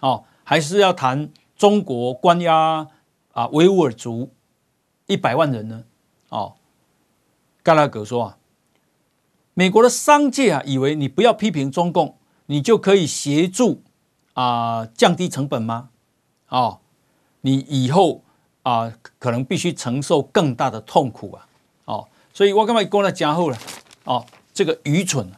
[0.00, 2.88] 哦，还是要谈中国关押
[3.32, 4.30] 啊维吾尔族
[5.06, 5.84] 一百万人呢？
[6.30, 6.54] 哦。
[7.62, 8.38] 盖拉格说啊，
[9.54, 12.16] 美国的商界啊，以为你不要批评中共，
[12.46, 13.82] 你就可以协助
[14.34, 15.90] 啊、降低成本吗？
[16.48, 16.78] 哦，
[17.40, 18.22] 你以后
[18.62, 21.48] 啊、呃、可能必须承受更大的痛苦啊！
[21.84, 23.58] 哦，所以我刚才讲了加厚了
[24.04, 25.30] 哦，这个愚蠢，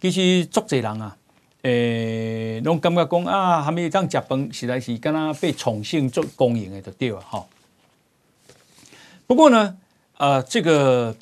[0.00, 1.16] 其实作贼人啊，
[1.62, 7.46] 诶、欸，拢感觉讲啊，还没当吃饭，实在是跟他被宠幸做公营的就对了哈、哦。
[9.26, 9.76] 不过呢，
[10.18, 11.16] 呃，这个。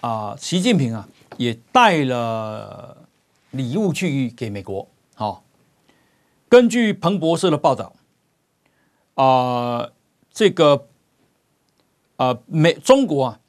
[0.00, 2.96] 啊，习近平啊也带了
[3.50, 4.86] 礼物去给美国。
[5.16, 5.42] 好，
[6.48, 7.92] 根据彭博社的报道，
[9.18, 9.90] 啊，
[10.30, 10.86] 这个
[12.16, 13.40] 啊美中国啊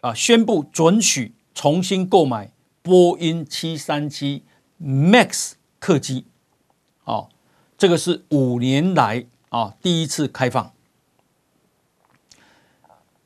[0.00, 4.42] 啊宣布准许重新购买波音七三七
[4.82, 6.24] MAX 客机，
[7.04, 7.28] 哦，
[7.76, 10.72] 这个是五年来啊第一次开放。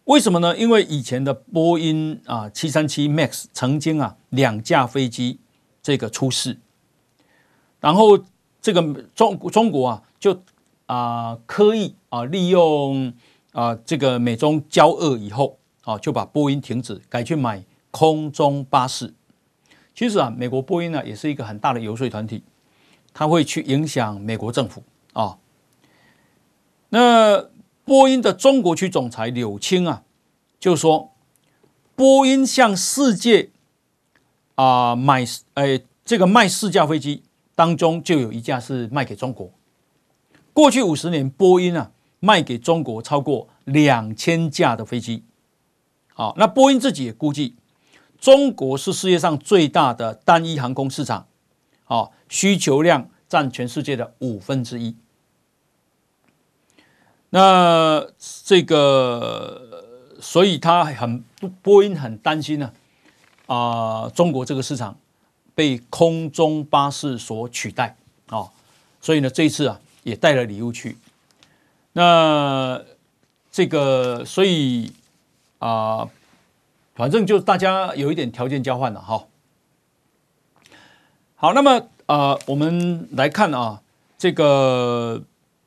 [0.06, 0.58] 为什么呢？
[0.58, 5.38] 因为以前的波音啊七三七 MAX 曾经啊两架飞机
[5.80, 6.58] 这个出事，
[7.78, 8.18] 然后
[8.60, 8.82] 这个
[9.14, 10.42] 中中国啊就
[10.86, 13.12] 啊刻意啊利用
[13.52, 19.14] 啊这个美中交恶以后啊就把波音停止，改去买空中巴士。
[19.94, 22.42] 其实啊，美国波音呢也是一个很大的游说团体，
[23.12, 25.38] 它会去影响美国政府啊。
[26.88, 27.48] 那
[27.84, 30.02] 波音的中国区总裁柳青啊，
[30.58, 31.12] 就说
[31.94, 33.50] 波音向世界
[34.56, 37.22] 啊、买，哎，这个卖四架飞机
[37.54, 39.50] 当中就有一架是卖给中国。
[40.54, 41.90] 过去五十年，波音啊
[42.20, 45.24] 卖给中国超过两千架的飞机。
[46.14, 47.56] 好，那波音自己也估计，
[48.20, 51.26] 中国是世界上最大的单一航空市场，
[51.82, 54.96] 好，需求量占全世界的五分之一。
[57.30, 58.06] 那
[58.44, 59.84] 这个，
[60.20, 61.24] 所以他很
[61.62, 62.72] 波音很担心呢，
[63.46, 64.96] 啊，中国这个市场
[65.52, 68.48] 被空中巴士所取代啊，
[69.00, 70.96] 所以呢，这一次啊也带了礼物去。
[71.94, 72.80] 那
[73.50, 74.92] 这个，所以
[75.58, 76.08] 啊，
[76.94, 79.24] 反正就大家有一点条件交换了哈。
[81.34, 83.82] 好，那么啊，我们来看啊，
[84.16, 85.24] 这个。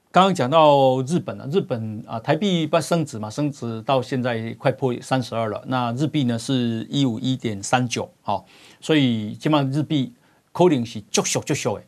[0.09, 5.61] 刚刚讲到日本了，日本啊，台币不升值嘛，升值到现在快破三十二了。
[5.67, 8.43] 那日币呢是一五一点三九，好，
[8.81, 10.11] 所以基本上日币
[10.51, 11.83] 可能是足俗足俗的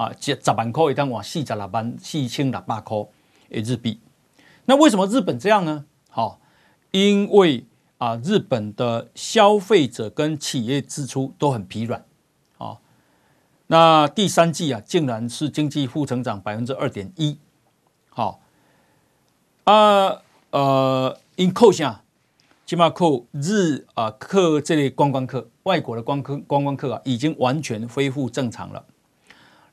[0.00, 2.96] 啊，十十万块一旦往四十六万四千六百块
[3.50, 4.00] 的日币。
[4.64, 5.84] 那为什么日本这样呢？
[6.08, 6.40] 好，
[6.90, 7.66] 因为
[7.98, 12.02] 啊，日本的消费者跟企业支出都很疲软
[12.56, 12.78] 啊。
[13.66, 17.36] 那第三季啊，竟然是经济负成长百分之二点一。
[18.08, 18.40] 好
[19.64, 22.02] 啊，呃，因扣下，
[22.64, 28.82] 起码扣日啊，客这类观光客，外国的观客观光客啊，已经完全恢复正常了。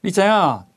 [0.02, 0.68] 你知啊？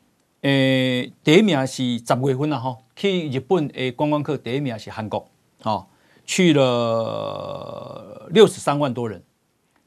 [0.42, 5.28] 诶、第一名是十月份啊，哈，去日本诶，观光客第一名是韩国，
[5.62, 5.86] 啊，
[6.24, 9.22] 去了六十三万多人。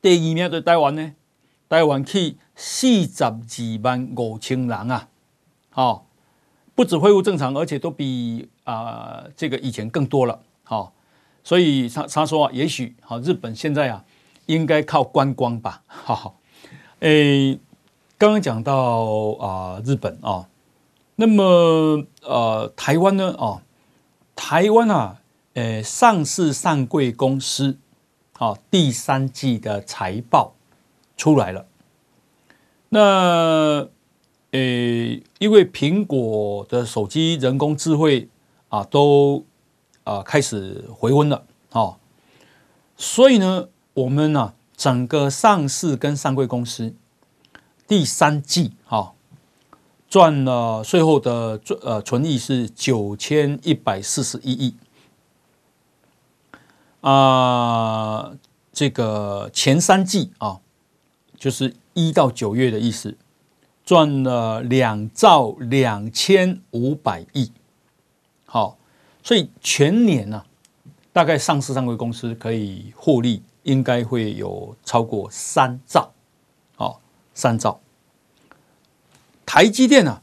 [0.02, 1.14] 第二名在台湾呢，
[1.68, 3.40] 台湾去四十二
[3.82, 5.08] 万五千人啊，
[5.74, 6.04] 哦。
[6.76, 10.92] 不止恢复正常，而且都比啊、呃、这个以前更多了，好、哦，
[11.44, 14.04] 所以他他说啊，也许好日本现在啊
[14.48, 16.34] 应该靠观光吧，好、哦，
[17.02, 17.60] 诶，
[18.24, 20.48] 刚刚讲到啊、日本啊、
[21.18, 23.62] 那么呃台湾呢啊、
[24.34, 25.20] 台湾啊，
[25.56, 27.78] 呃上市上柜公司
[28.38, 30.54] 啊、第三季的财报
[31.18, 31.66] 出来了，
[32.88, 33.90] 那。
[34.52, 34.60] 呃，
[35.40, 38.30] 因为苹果的手机人工智慧
[38.70, 39.44] 啊，都
[40.04, 41.98] 啊开始回温了啊，
[42.96, 46.94] 所以呢，我们呢整个上市跟上柜公司
[47.96, 49.14] 第三季哈
[50.10, 54.76] 赚了税后的呃纯益是九千一百四十一亿
[57.02, 58.34] 啊，
[58.72, 60.60] 这个前三季啊
[61.38, 63.16] 就是一到九月的意思。
[63.86, 67.52] 赚了两兆两千五百亿，
[68.46, 68.76] 好，
[69.22, 70.46] 所以全年呢、啊，
[71.12, 76.12] 大概上市上柜公司可以获利，应该会有超过三兆，
[76.76, 77.00] 好，
[77.36, 77.80] 三兆。
[79.54, 80.20] 台积电啊，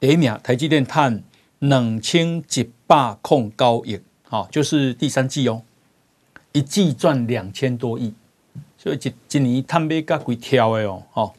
[0.00, 1.22] 第一名，台积电赚
[1.58, 5.60] 两千一百控高亿，好，就是第三季哦，
[6.52, 8.14] 一季赚两千多亿，
[8.78, 11.34] 所以一一年赚买甲几跳的哦，好。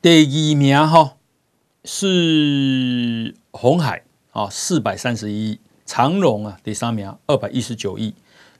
[0.00, 1.14] 第二名哈
[1.84, 4.02] 是鸿海
[4.32, 8.14] 啊，四百三十一亿；长荣啊，第三名二百一十九亿；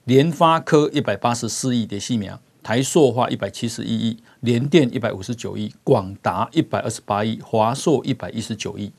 [0.04, 8.92] 联发科一百八十四亿，第四名；台塑化一百七十一亿；联电一百五十九亿；广达一百二十八亿；华硕一百一十九亿。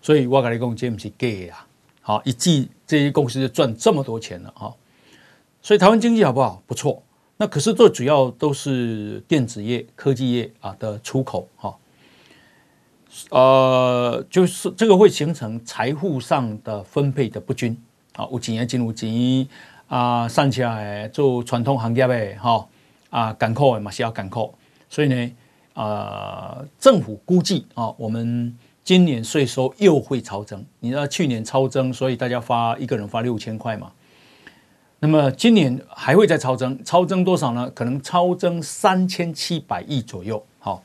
[0.00, 1.66] 所以我跟你讲，这不是假的啊！
[2.00, 4.74] 好，一季这些公司就赚这么多钱了哈。
[5.62, 6.62] 所以台湾经济好不好？
[6.66, 7.02] 不错。
[7.36, 11.76] 那可是最主要都是电子业、科技业啊的出口哈，
[13.30, 17.76] 呃，就是这个会形成财富上的分配的不均
[18.14, 19.48] 啊，有钱的进有钱
[19.88, 22.64] 啊，上下来做传统行业的哈
[23.14, 24.52] 啊，艰苦的嘛是要艰苦，
[24.90, 25.30] 所以呢，
[25.74, 28.52] 呃，政府估计啊，我们
[28.82, 33.92] 今年税收又会超增，你知道去年超增，所以大家发一个人发六千块嘛。
[34.98, 37.70] 那么今年还会再超增，超增多少呢？
[37.70, 40.44] 可能超增三千七百亿左右。
[40.58, 40.82] 好，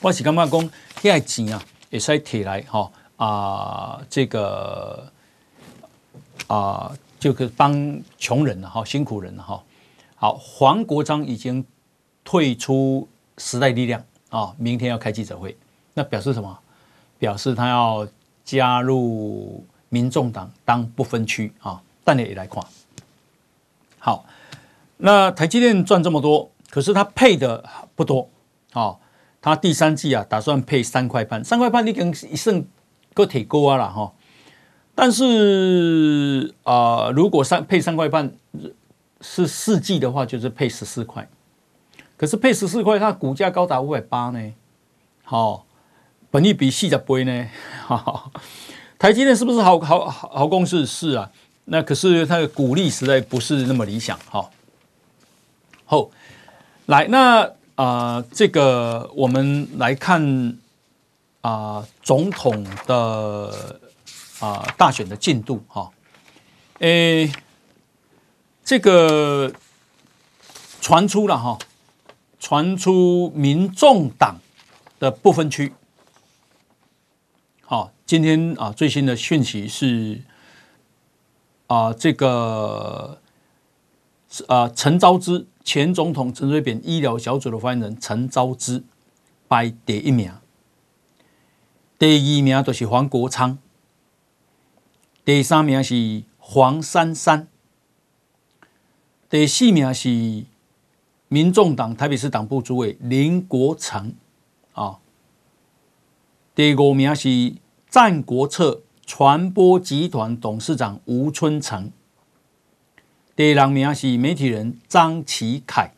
[0.00, 0.60] 我是刚刚讲，
[1.00, 5.06] 现在钱啊也是铁来哈啊，这个
[6.48, 9.62] 啊，就是帮穷人哈、辛苦人哈、
[10.24, 11.66] 好，黄国章已经
[12.24, 13.06] 退出
[13.36, 15.54] 时代力量啊，明天要开记者会，
[15.92, 16.58] 那表示什么？
[17.18, 18.08] 表示他要
[18.42, 21.82] 加入民众党当不分区啊。
[22.04, 22.64] 但你也来看，
[23.98, 24.24] 好，
[24.96, 27.62] 那台积电赚这么多，可是它配的
[27.94, 28.30] 不多，
[28.72, 28.98] 哦，
[29.42, 32.64] 它第三季啊打算配三块半，三块半你跟一剩
[33.12, 34.14] 个铁锅啊了哈，
[34.94, 38.32] 但是啊、如果三配三块半
[39.20, 41.28] 是四季的话，就是配十四块，
[42.16, 44.52] 可是配十四块，它股价高达五百八呢，
[45.22, 45.66] 好，
[46.30, 47.48] 本益比细的倍呢，
[47.86, 48.30] 哈，
[48.98, 50.84] 台积电是不是好好好好公司？
[50.84, 51.30] 是啊。
[51.66, 54.50] 那可是它的股利实在不是那么理想哈。
[55.86, 56.10] 后
[56.84, 57.40] 来那
[57.74, 60.22] 啊、呃，这个我们来看
[61.40, 63.80] 啊、呃，总统的
[64.40, 65.90] 啊、大选的进度哈。
[66.80, 67.32] 诶，
[68.64, 69.52] 这个
[70.80, 71.58] 传出了哈，
[72.40, 74.40] 传出民众党
[74.98, 75.72] 的不分区。
[77.62, 80.22] 好，今天啊最新的讯息是。
[81.66, 83.18] 啊，这个
[84.48, 88.84] 啊，陈昭之前总统陈水扁医疗小组的发言人陈昭之
[89.48, 90.30] 排第一名，
[91.98, 93.56] 第二名就是黄国昌，
[95.24, 97.48] 第三名是黄珊珊，
[99.34, 100.44] 第四名是
[101.26, 104.14] 民众党台北市党部主委林国成
[104.74, 105.00] 啊，
[106.54, 107.54] 第五名是
[107.88, 108.82] 战国策。
[109.04, 111.90] 传播集团董事长吴春成，
[113.34, 115.92] 第六名是媒体人张启凯，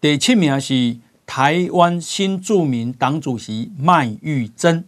[0.00, 4.84] 第七名是台湾新著名党主席麦玉珍，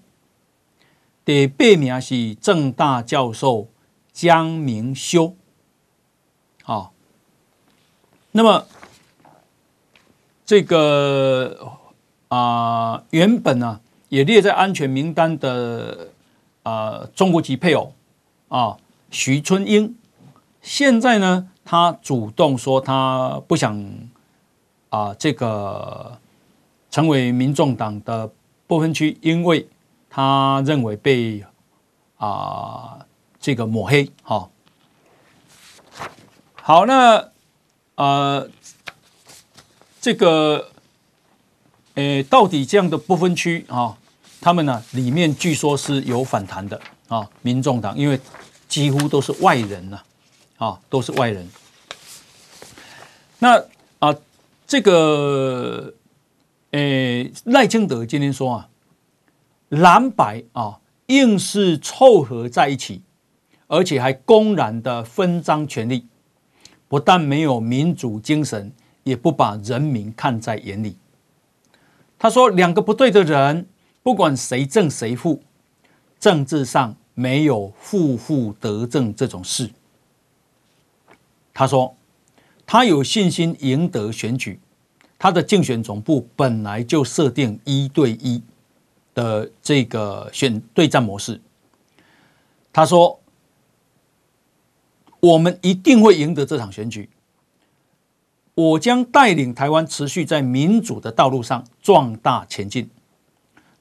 [1.25, 3.67] 第八名是政大教授
[4.13, 5.35] 江明修。
[8.37, 8.67] 那么
[10.45, 11.79] 这个
[12.29, 16.09] 啊、原本呢也列在安全名单的。
[16.67, 17.93] 呃，中国籍配偶
[18.49, 18.79] 啊，
[19.11, 19.95] 徐春英，
[20.63, 23.87] 现在呢，他主动说他不想
[24.89, 26.19] 啊，这个
[26.91, 28.31] 成为民众党的
[28.67, 29.69] 不分区，因为
[30.09, 31.45] 他认为被
[32.17, 33.05] 啊
[33.39, 34.11] 这个抹黑。
[34.23, 34.51] 好，
[36.55, 37.29] 好，那
[37.97, 38.49] 呃，
[40.01, 40.71] 这个
[41.95, 43.97] 诶，到底这样的不分区啊？
[44.41, 48.21] 他们呢，里面据说是有反弹的啊，民众党，因为
[48.69, 50.03] 几乎都是外人呐，
[50.59, 51.49] 啊，都是外人。
[53.39, 53.65] 那
[54.01, 54.15] 啊，
[54.67, 55.95] 这个，
[56.73, 58.69] 诶，赖清德今天说啊，
[59.69, 63.03] 蓝白啊，硬是凑合在一起，
[63.67, 66.07] 而且还公然的分赃权力，
[66.95, 68.71] 不但没有民主精神，
[69.03, 70.97] 也不把人民看在眼里。
[72.17, 73.67] 他说，两个不对的人。
[74.05, 75.43] 不管谁正谁负，
[76.21, 79.69] 政治上没有负负得正这种事。
[81.53, 81.97] 他说，
[82.65, 84.61] 他有信心赢得选举，
[85.19, 88.41] 他的竞选总部本来就设定一对一
[89.15, 91.41] 的这个选对战模式。
[92.73, 93.19] 他说，
[95.25, 97.09] 我们一定会赢得这场选举，
[98.55, 102.91] 我将带领台湾持续在民主的道路上壮大前进。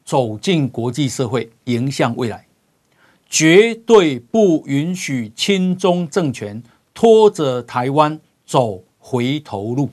[0.06, 2.46] 走进国际社会，迎向未来，
[3.30, 6.62] 绝对不允许亲中政权
[6.94, 9.90] 拖着台湾走回头路。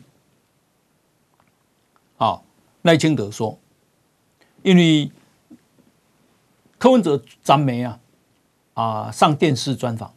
[2.18, 2.42] 啊，
[2.82, 3.56] 赖清德说，
[4.62, 5.12] 因为
[6.76, 8.00] 柯文哲咱没啊
[8.74, 10.12] 啊上电视专访，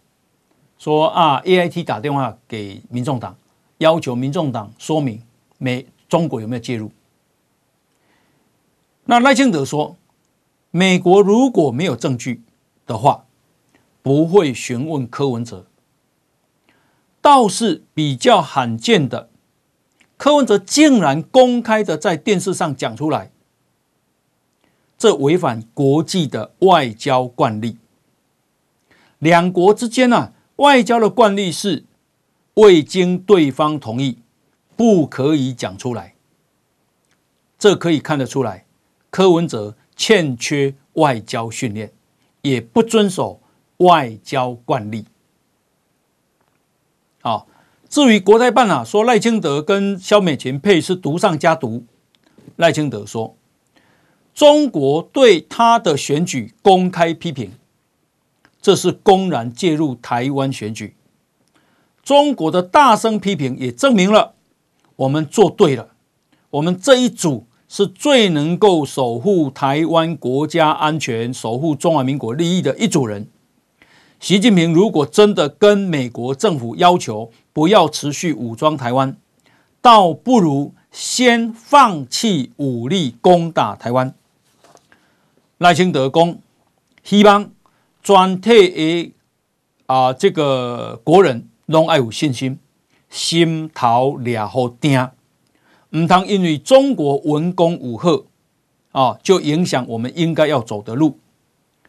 [0.83, 3.37] 说啊 AIT 打电话给民众党，
[3.77, 5.23] 要求民众党说明
[5.57, 6.91] 美中国有没有介入。
[9.05, 9.95] 那赖清德说，
[10.71, 12.41] 美国如果没有证据
[12.85, 13.23] 的话，
[14.01, 15.65] 不会询问柯文哲。
[17.21, 19.29] 倒是比较罕见的，
[20.17, 23.31] 柯文哲竟然公开的在电视上讲出来，
[24.97, 27.77] 这违反国际的外交惯例。
[29.19, 31.85] 两国之间啊，外交的惯例是
[32.55, 34.19] 未经对方同意，
[34.75, 36.15] 不可以讲出来。
[37.57, 38.65] 这可以看得出来。
[39.09, 41.91] 柯文哲欠缺外交训练，
[42.41, 43.41] 也不遵守
[43.77, 45.05] 外交惯例。
[47.21, 47.45] 啊。
[47.89, 51.85] 至于国台办啊，说赖清德跟萧美琴配是毒上加毒。
[52.55, 53.37] 赖清德说，
[54.33, 57.51] 中国对他的选举公开批评，
[58.63, 60.95] 这是公然介入台湾选举。
[62.01, 64.35] 中国的大声批评也证明了
[64.95, 65.89] 我们做对了，
[66.49, 73.27] 我们这一组是最能够守护台湾国家安全、守护中华民国利益的一组人。
[74.21, 79.17] 习近平如果真的跟美国政府要求不要持续武装台湾，
[79.81, 84.15] 倒不如先放弃武力攻打台湾。
[85.57, 86.39] 赖清德公
[87.03, 87.49] 希望
[88.03, 89.13] 全体的
[89.85, 92.59] 啊这个国人拢爱有信心，
[93.09, 95.09] 心头俩好定，
[95.91, 98.25] 唔通因为中国文攻武吓
[98.91, 101.17] 啊，就影响我们应该要走的路。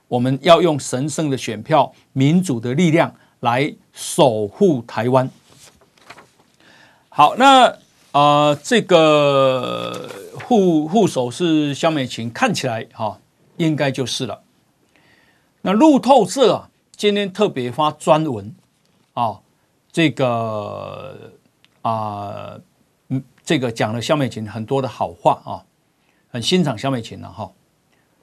[0.07, 5.29] 我们要用神圣的选票、民主的力量来守护台湾。
[7.09, 7.67] 好，那
[8.13, 10.09] 啊、呃，这个
[10.47, 13.21] 护护手是萧美琴，看起来哈、哦，
[13.57, 14.44] 应该就是了。
[15.67, 18.55] 那路透社啊，今天特别发专文
[19.15, 19.41] 啊，
[19.91, 21.33] 这个
[21.81, 22.61] 啊，
[23.09, 25.65] 嗯，这个讲了萧美琴很多的好话啊，
[26.29, 27.51] 很欣赏萧美琴了哈。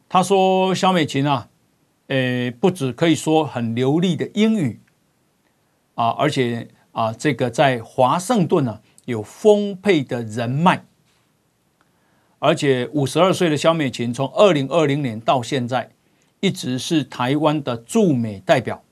[0.08, 1.48] 他说萧美琴啊。
[2.08, 4.82] 呃，不止可以说很流利的英语
[5.96, 10.84] 啊，而且啊，这个在华盛顿呢有丰沛的人脉，
[12.39, 15.92] 而且五十二岁的萧美琴从二零二零年到现在
[16.42, 18.84] 一直是台湾的驻美代表，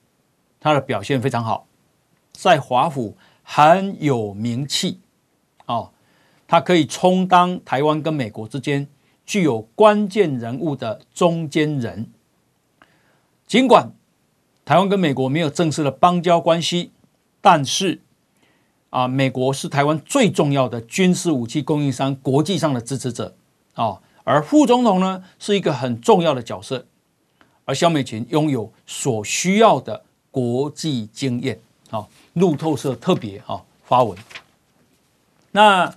[0.58, 1.66] 他的表现非常好，
[2.32, 5.00] 在华府很有名气
[5.66, 5.90] 哦，
[6.48, 8.88] 他可以充当台湾跟美国之间
[9.26, 12.10] 具有关键人物的中间人。
[13.46, 13.92] 尽管
[14.64, 16.92] 台湾跟美国没有正式的邦交关系，
[17.40, 18.00] 但是
[18.90, 23.34] 啊，美国是台湾最重要的军事武器供应商，国际上的支持者
[23.74, 24.00] 啊。
[24.22, 26.86] 而副总统呢，是一个很重要的角色，
[27.70, 30.02] 而萧美琴拥有所需要的
[30.32, 31.60] 国际经验
[31.90, 32.04] 啊。
[32.32, 34.18] 路透社特别啊发文，
[35.52, 35.94] 那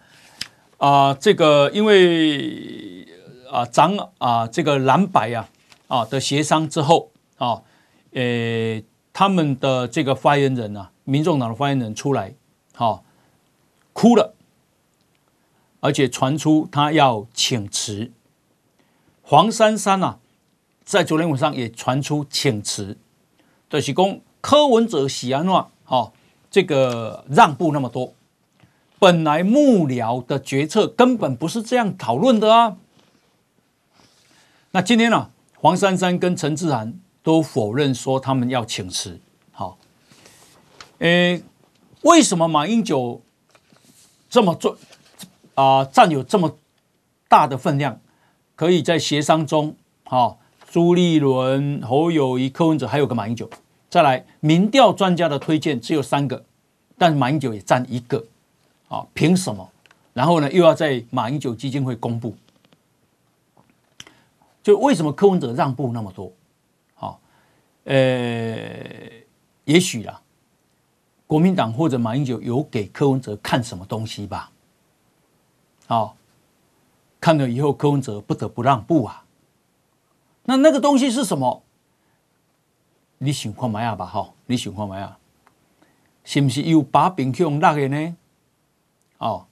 [0.78, 3.08] 啊，这个因为
[3.52, 5.50] 啊长啊这个蓝白啊
[5.88, 7.10] 啊的协商之后。
[7.38, 7.62] 啊，
[8.14, 12.36] 呃，他们的这个发言人啊，民众党的发言人出来，
[12.74, 13.04] 好
[13.92, 14.34] 哭了，
[15.82, 18.12] 而且传出他要请辞。
[19.24, 20.20] 黄珊珊啊，
[20.86, 22.98] 在昨天晚上也传出请辞，
[23.70, 26.14] 就是讲柯文哲喜安诺，好
[26.50, 28.14] 这个让步那么多，
[29.00, 32.78] 本来幕僚的决策根本不是这样讨论的啊。
[34.72, 35.30] 那今天呢、啊，
[35.60, 37.00] 黄珊珊跟陈志涵。
[37.24, 39.18] 都否认说他们要请辞。
[39.54, 39.78] 好，
[40.98, 41.42] 诶，
[42.02, 43.22] 为什么马英九
[44.30, 44.78] 这么做
[45.56, 46.58] 啊，占有这么
[47.30, 48.02] 大的分量，
[48.58, 50.38] 可以在协商中，好，
[50.74, 53.48] 朱立伦、侯友宜、柯文哲，还有个马英九，
[53.92, 56.44] 再来民调专家的推荐只有三个，
[56.98, 58.26] 但马英九也占一个，
[58.88, 59.70] 啊，凭什么？
[60.14, 62.36] 然后呢，又要在马英九基金会公布，
[64.64, 66.34] 就为什么柯文哲让步那么多？
[67.84, 67.94] 呃，
[69.66, 70.22] 也许啦，
[71.28, 74.50] 国民党或者马英九有给柯文哲看什么东西吧？
[75.86, 76.16] 好，
[77.22, 79.23] 看了以后，柯文哲不得不让步啊。
[80.44, 81.64] 那那个东西是什么？
[83.18, 84.06] 你想看麦啊吧？
[84.06, 85.18] 哈，你想看麦啊？
[86.26, 88.16] 是不是有把柄去用那个呢？
[89.18, 89.46] 哦，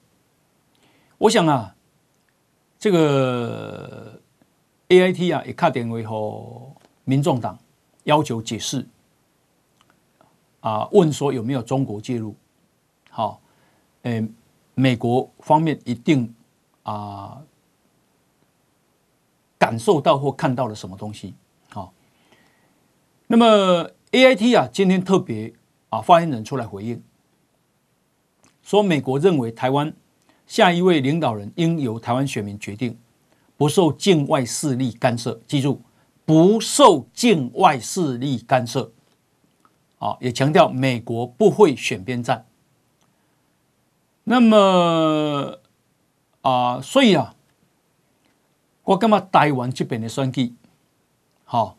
[1.17, 1.75] 我想啊，
[2.79, 4.19] 这个
[4.89, 6.05] A I T 啊，也打电话给
[7.05, 7.57] 民众党。
[8.05, 8.87] 要求解释
[10.61, 12.35] 啊，问说有没有中国介入？
[13.11, 13.39] 好，
[14.01, 14.27] 诶，
[14.73, 16.33] 美国方面一定
[16.81, 17.39] 啊
[19.61, 21.35] 感受到或看到了什么东西？
[21.69, 21.93] 好，
[23.27, 25.53] 那么 AIT 啊，今天特别
[25.89, 26.99] 啊发言人出来回应，
[28.63, 29.93] 说美国认为台湾
[30.47, 32.97] 下一位领导人应由台湾选民决定，
[33.55, 35.39] 不受境外势力干涉。
[35.45, 35.79] 记住。
[36.23, 38.93] 不受境外势力干涉，
[39.97, 42.45] 啊，也强调美国不会选边站。
[44.23, 45.59] 那么
[46.41, 47.35] 啊，所以啊，
[48.83, 50.53] 我感觉台湾这边的选举，
[51.45, 51.77] 好，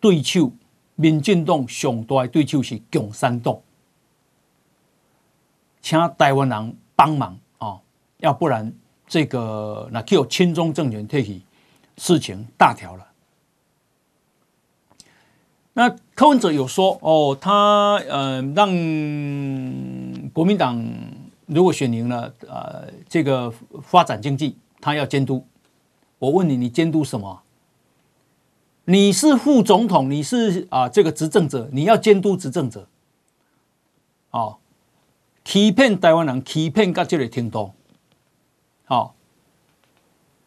[0.00, 0.50] 对手，
[0.96, 3.58] 民进党上大的对手是共产党，
[5.82, 7.78] 请台湾人帮忙啊，
[8.18, 8.72] 要不然
[9.06, 11.42] 这个那叫亲中政权退去，
[11.98, 13.06] 事情大条了。
[15.74, 18.68] 那柯文哲有说哦，他呃让
[20.32, 20.82] 国民党
[21.46, 25.46] 如果选赢了，呃，这个发展经济，他要监督。
[26.18, 27.42] 我问你，你监督什么？
[28.86, 32.86] 你是副总统，你是啊这个执政者，你要监督执政者。
[34.30, 34.58] 哦，
[35.44, 37.72] 欺骗台湾人，欺骗到这个程度。
[38.84, 39.14] 好，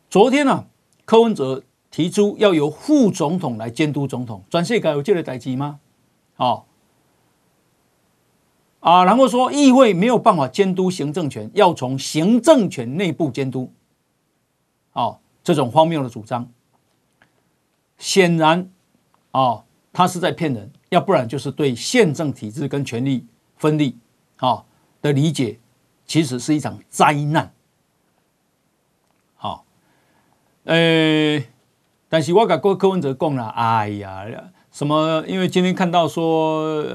[0.10, 0.66] 昨天呢、啊，
[1.06, 5.80] 柯文哲提出要由副总统来监督总统，转世改有这个代志吗？
[6.36, 6.68] 好，
[8.82, 13.72] 啊，然后说议会没有办法监督行政权，要从行政权内部监督。
[14.92, 16.46] 好，这种荒谬的主张，
[17.98, 18.70] 显然
[19.32, 23.26] 啊，他是在骗人，要不然就是对宪政体制跟权力
[23.56, 23.96] 分立
[24.36, 24.66] 啊
[25.02, 25.58] 的理解，
[26.06, 27.54] 其实是一场灾难。
[30.66, 31.42] 呃，
[32.10, 34.26] 但是我跟郭柯文哲讲了，哎呀，
[34.70, 35.24] 什么？
[35.26, 36.86] 因为今天看到说，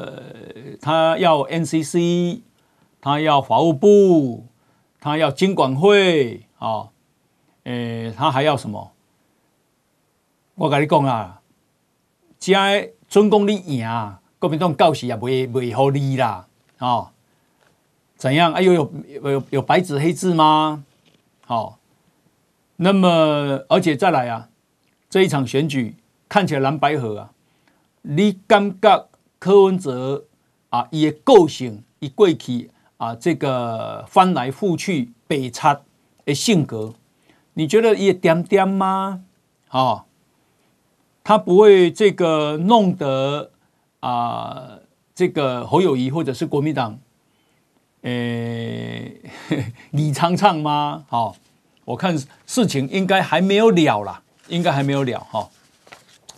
[0.78, 2.42] 他要 NCC，
[3.00, 4.44] 他要法务部，
[5.00, 6.90] 他要经管会，啊、
[7.64, 8.92] 诶，他还要什么？
[10.54, 11.40] 我跟你讲啊，
[12.38, 12.68] 加
[13.08, 16.46] 准讲你赢啊，国民党到时也袂袂好你啦，
[16.78, 17.10] 哦，
[18.16, 18.52] 怎样？
[18.52, 18.92] 哎呦，有
[19.30, 20.84] 有有白纸黑字吗？
[21.46, 21.76] 哦。
[22.76, 23.08] 那么，
[23.68, 24.48] 而且再来啊，
[25.08, 25.94] 这一场选举
[26.28, 27.30] 看起来蓝白合啊，
[28.02, 29.08] 你感觉
[29.38, 30.24] 柯文哲
[30.70, 35.80] 啊，伊的个性，伊过去啊，这个翻来覆去北插
[36.24, 36.92] 的性格，
[37.54, 39.22] 你觉得也点点吗？
[39.70, 40.04] 哦，
[41.24, 43.50] 他不会这个弄得
[44.00, 44.78] 啊，
[45.14, 46.98] 这个侯友谊或者是国民党，
[48.02, 49.20] 诶，
[49.92, 51.04] 李昌昌吗？
[51.08, 51.36] 好。
[51.84, 55.48] 我看事情应该还没有了啦，应该还没有了哈。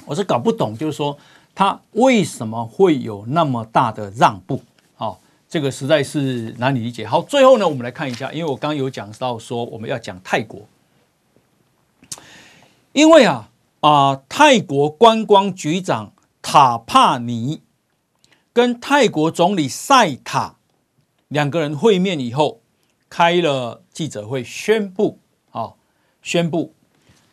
[0.07, 1.19] 我是搞不懂，就是说
[1.55, 4.63] 他为什么会有那么大的让步？
[4.95, 7.07] 好，这个实在是难以理解。
[7.07, 10.63] 好，最后呢，我们来看一下，因为我刚刚有讲到说我们要讲泰国，
[12.95, 17.61] 因为啊啊，泰国观光局长塔帕尼
[18.53, 20.57] 跟泰国总理赛塔
[21.27, 22.61] 两个人会面以后，
[23.11, 25.19] 开了记者会宣布。
[25.51, 25.75] 啊
[26.23, 26.73] 宣布，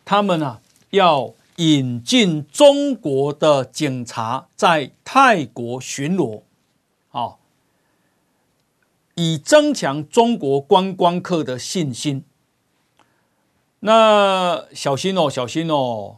[0.03, 6.41] 他们啊要引进中国的警察在泰国巡逻，
[7.07, 7.39] 好，
[9.15, 12.25] 以增强中国观光客的信心。
[13.83, 16.17] 那小心哦，小心哦，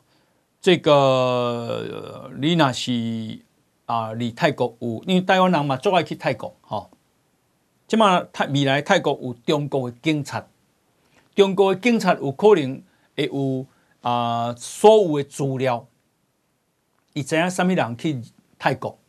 [0.61, 3.39] 这个李娜是
[3.86, 6.89] 啊，离泰国有，因为台湾人嘛，最爱去泰国，哈，
[7.88, 10.45] 起码泰未来泰国有中国的警察。
[11.36, 12.84] 中国的警察有可能
[13.16, 13.66] 会有
[14.01, 15.88] 啊、所有的资料，
[17.14, 18.22] 你知影什么人去
[18.59, 18.99] 泰国？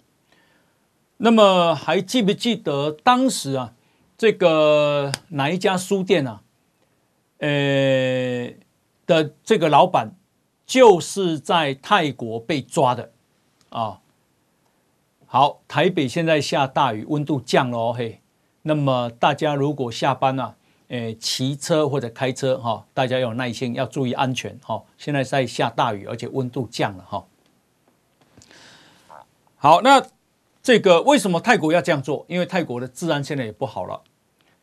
[1.17, 3.75] 那么还记不记得当时啊，
[4.17, 6.44] 这个哪一家书店啊，
[7.39, 8.53] 呃
[9.07, 10.17] 的这个老板
[10.65, 13.13] 就是在泰国被抓的
[13.71, 14.01] 啊。
[15.27, 18.21] 好，台北现在下大雨，温度降了哦嘿。
[18.63, 20.57] 那么大家如果下班啊。
[20.89, 24.85] 诶，骑车或者开车哈，大家要有耐心，要注意安全哈。
[24.99, 27.25] 现在在下大雨，而且温度降了哈。
[29.57, 30.07] 好，那
[30.63, 32.27] 这个为什么泰国要这样做？
[32.29, 34.03] 因为泰国的治安现在也不好了。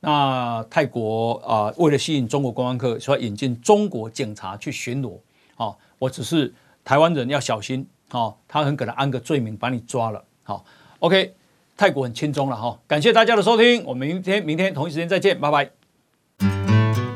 [0.02, 5.14] 那泰国啊，为了吸引中国观光客，所以引进中国警察去巡逻。
[5.56, 10.24] 好，我只是台湾人要小心哈，他很可能安个罪名把你抓了。
[10.44, 10.66] 好
[11.00, 11.36] ，OK，
[11.78, 12.80] 泰国很轻松了哈。
[12.88, 15.70] 感谢大家的收听，我们明天明天同一时间再见，拜拜。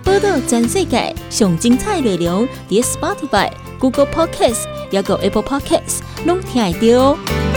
[0.04, 7.55] 报道全世界上精彩内容，伫 Spotify、Google Podcast，还有 Apple Podcast，拢听得到。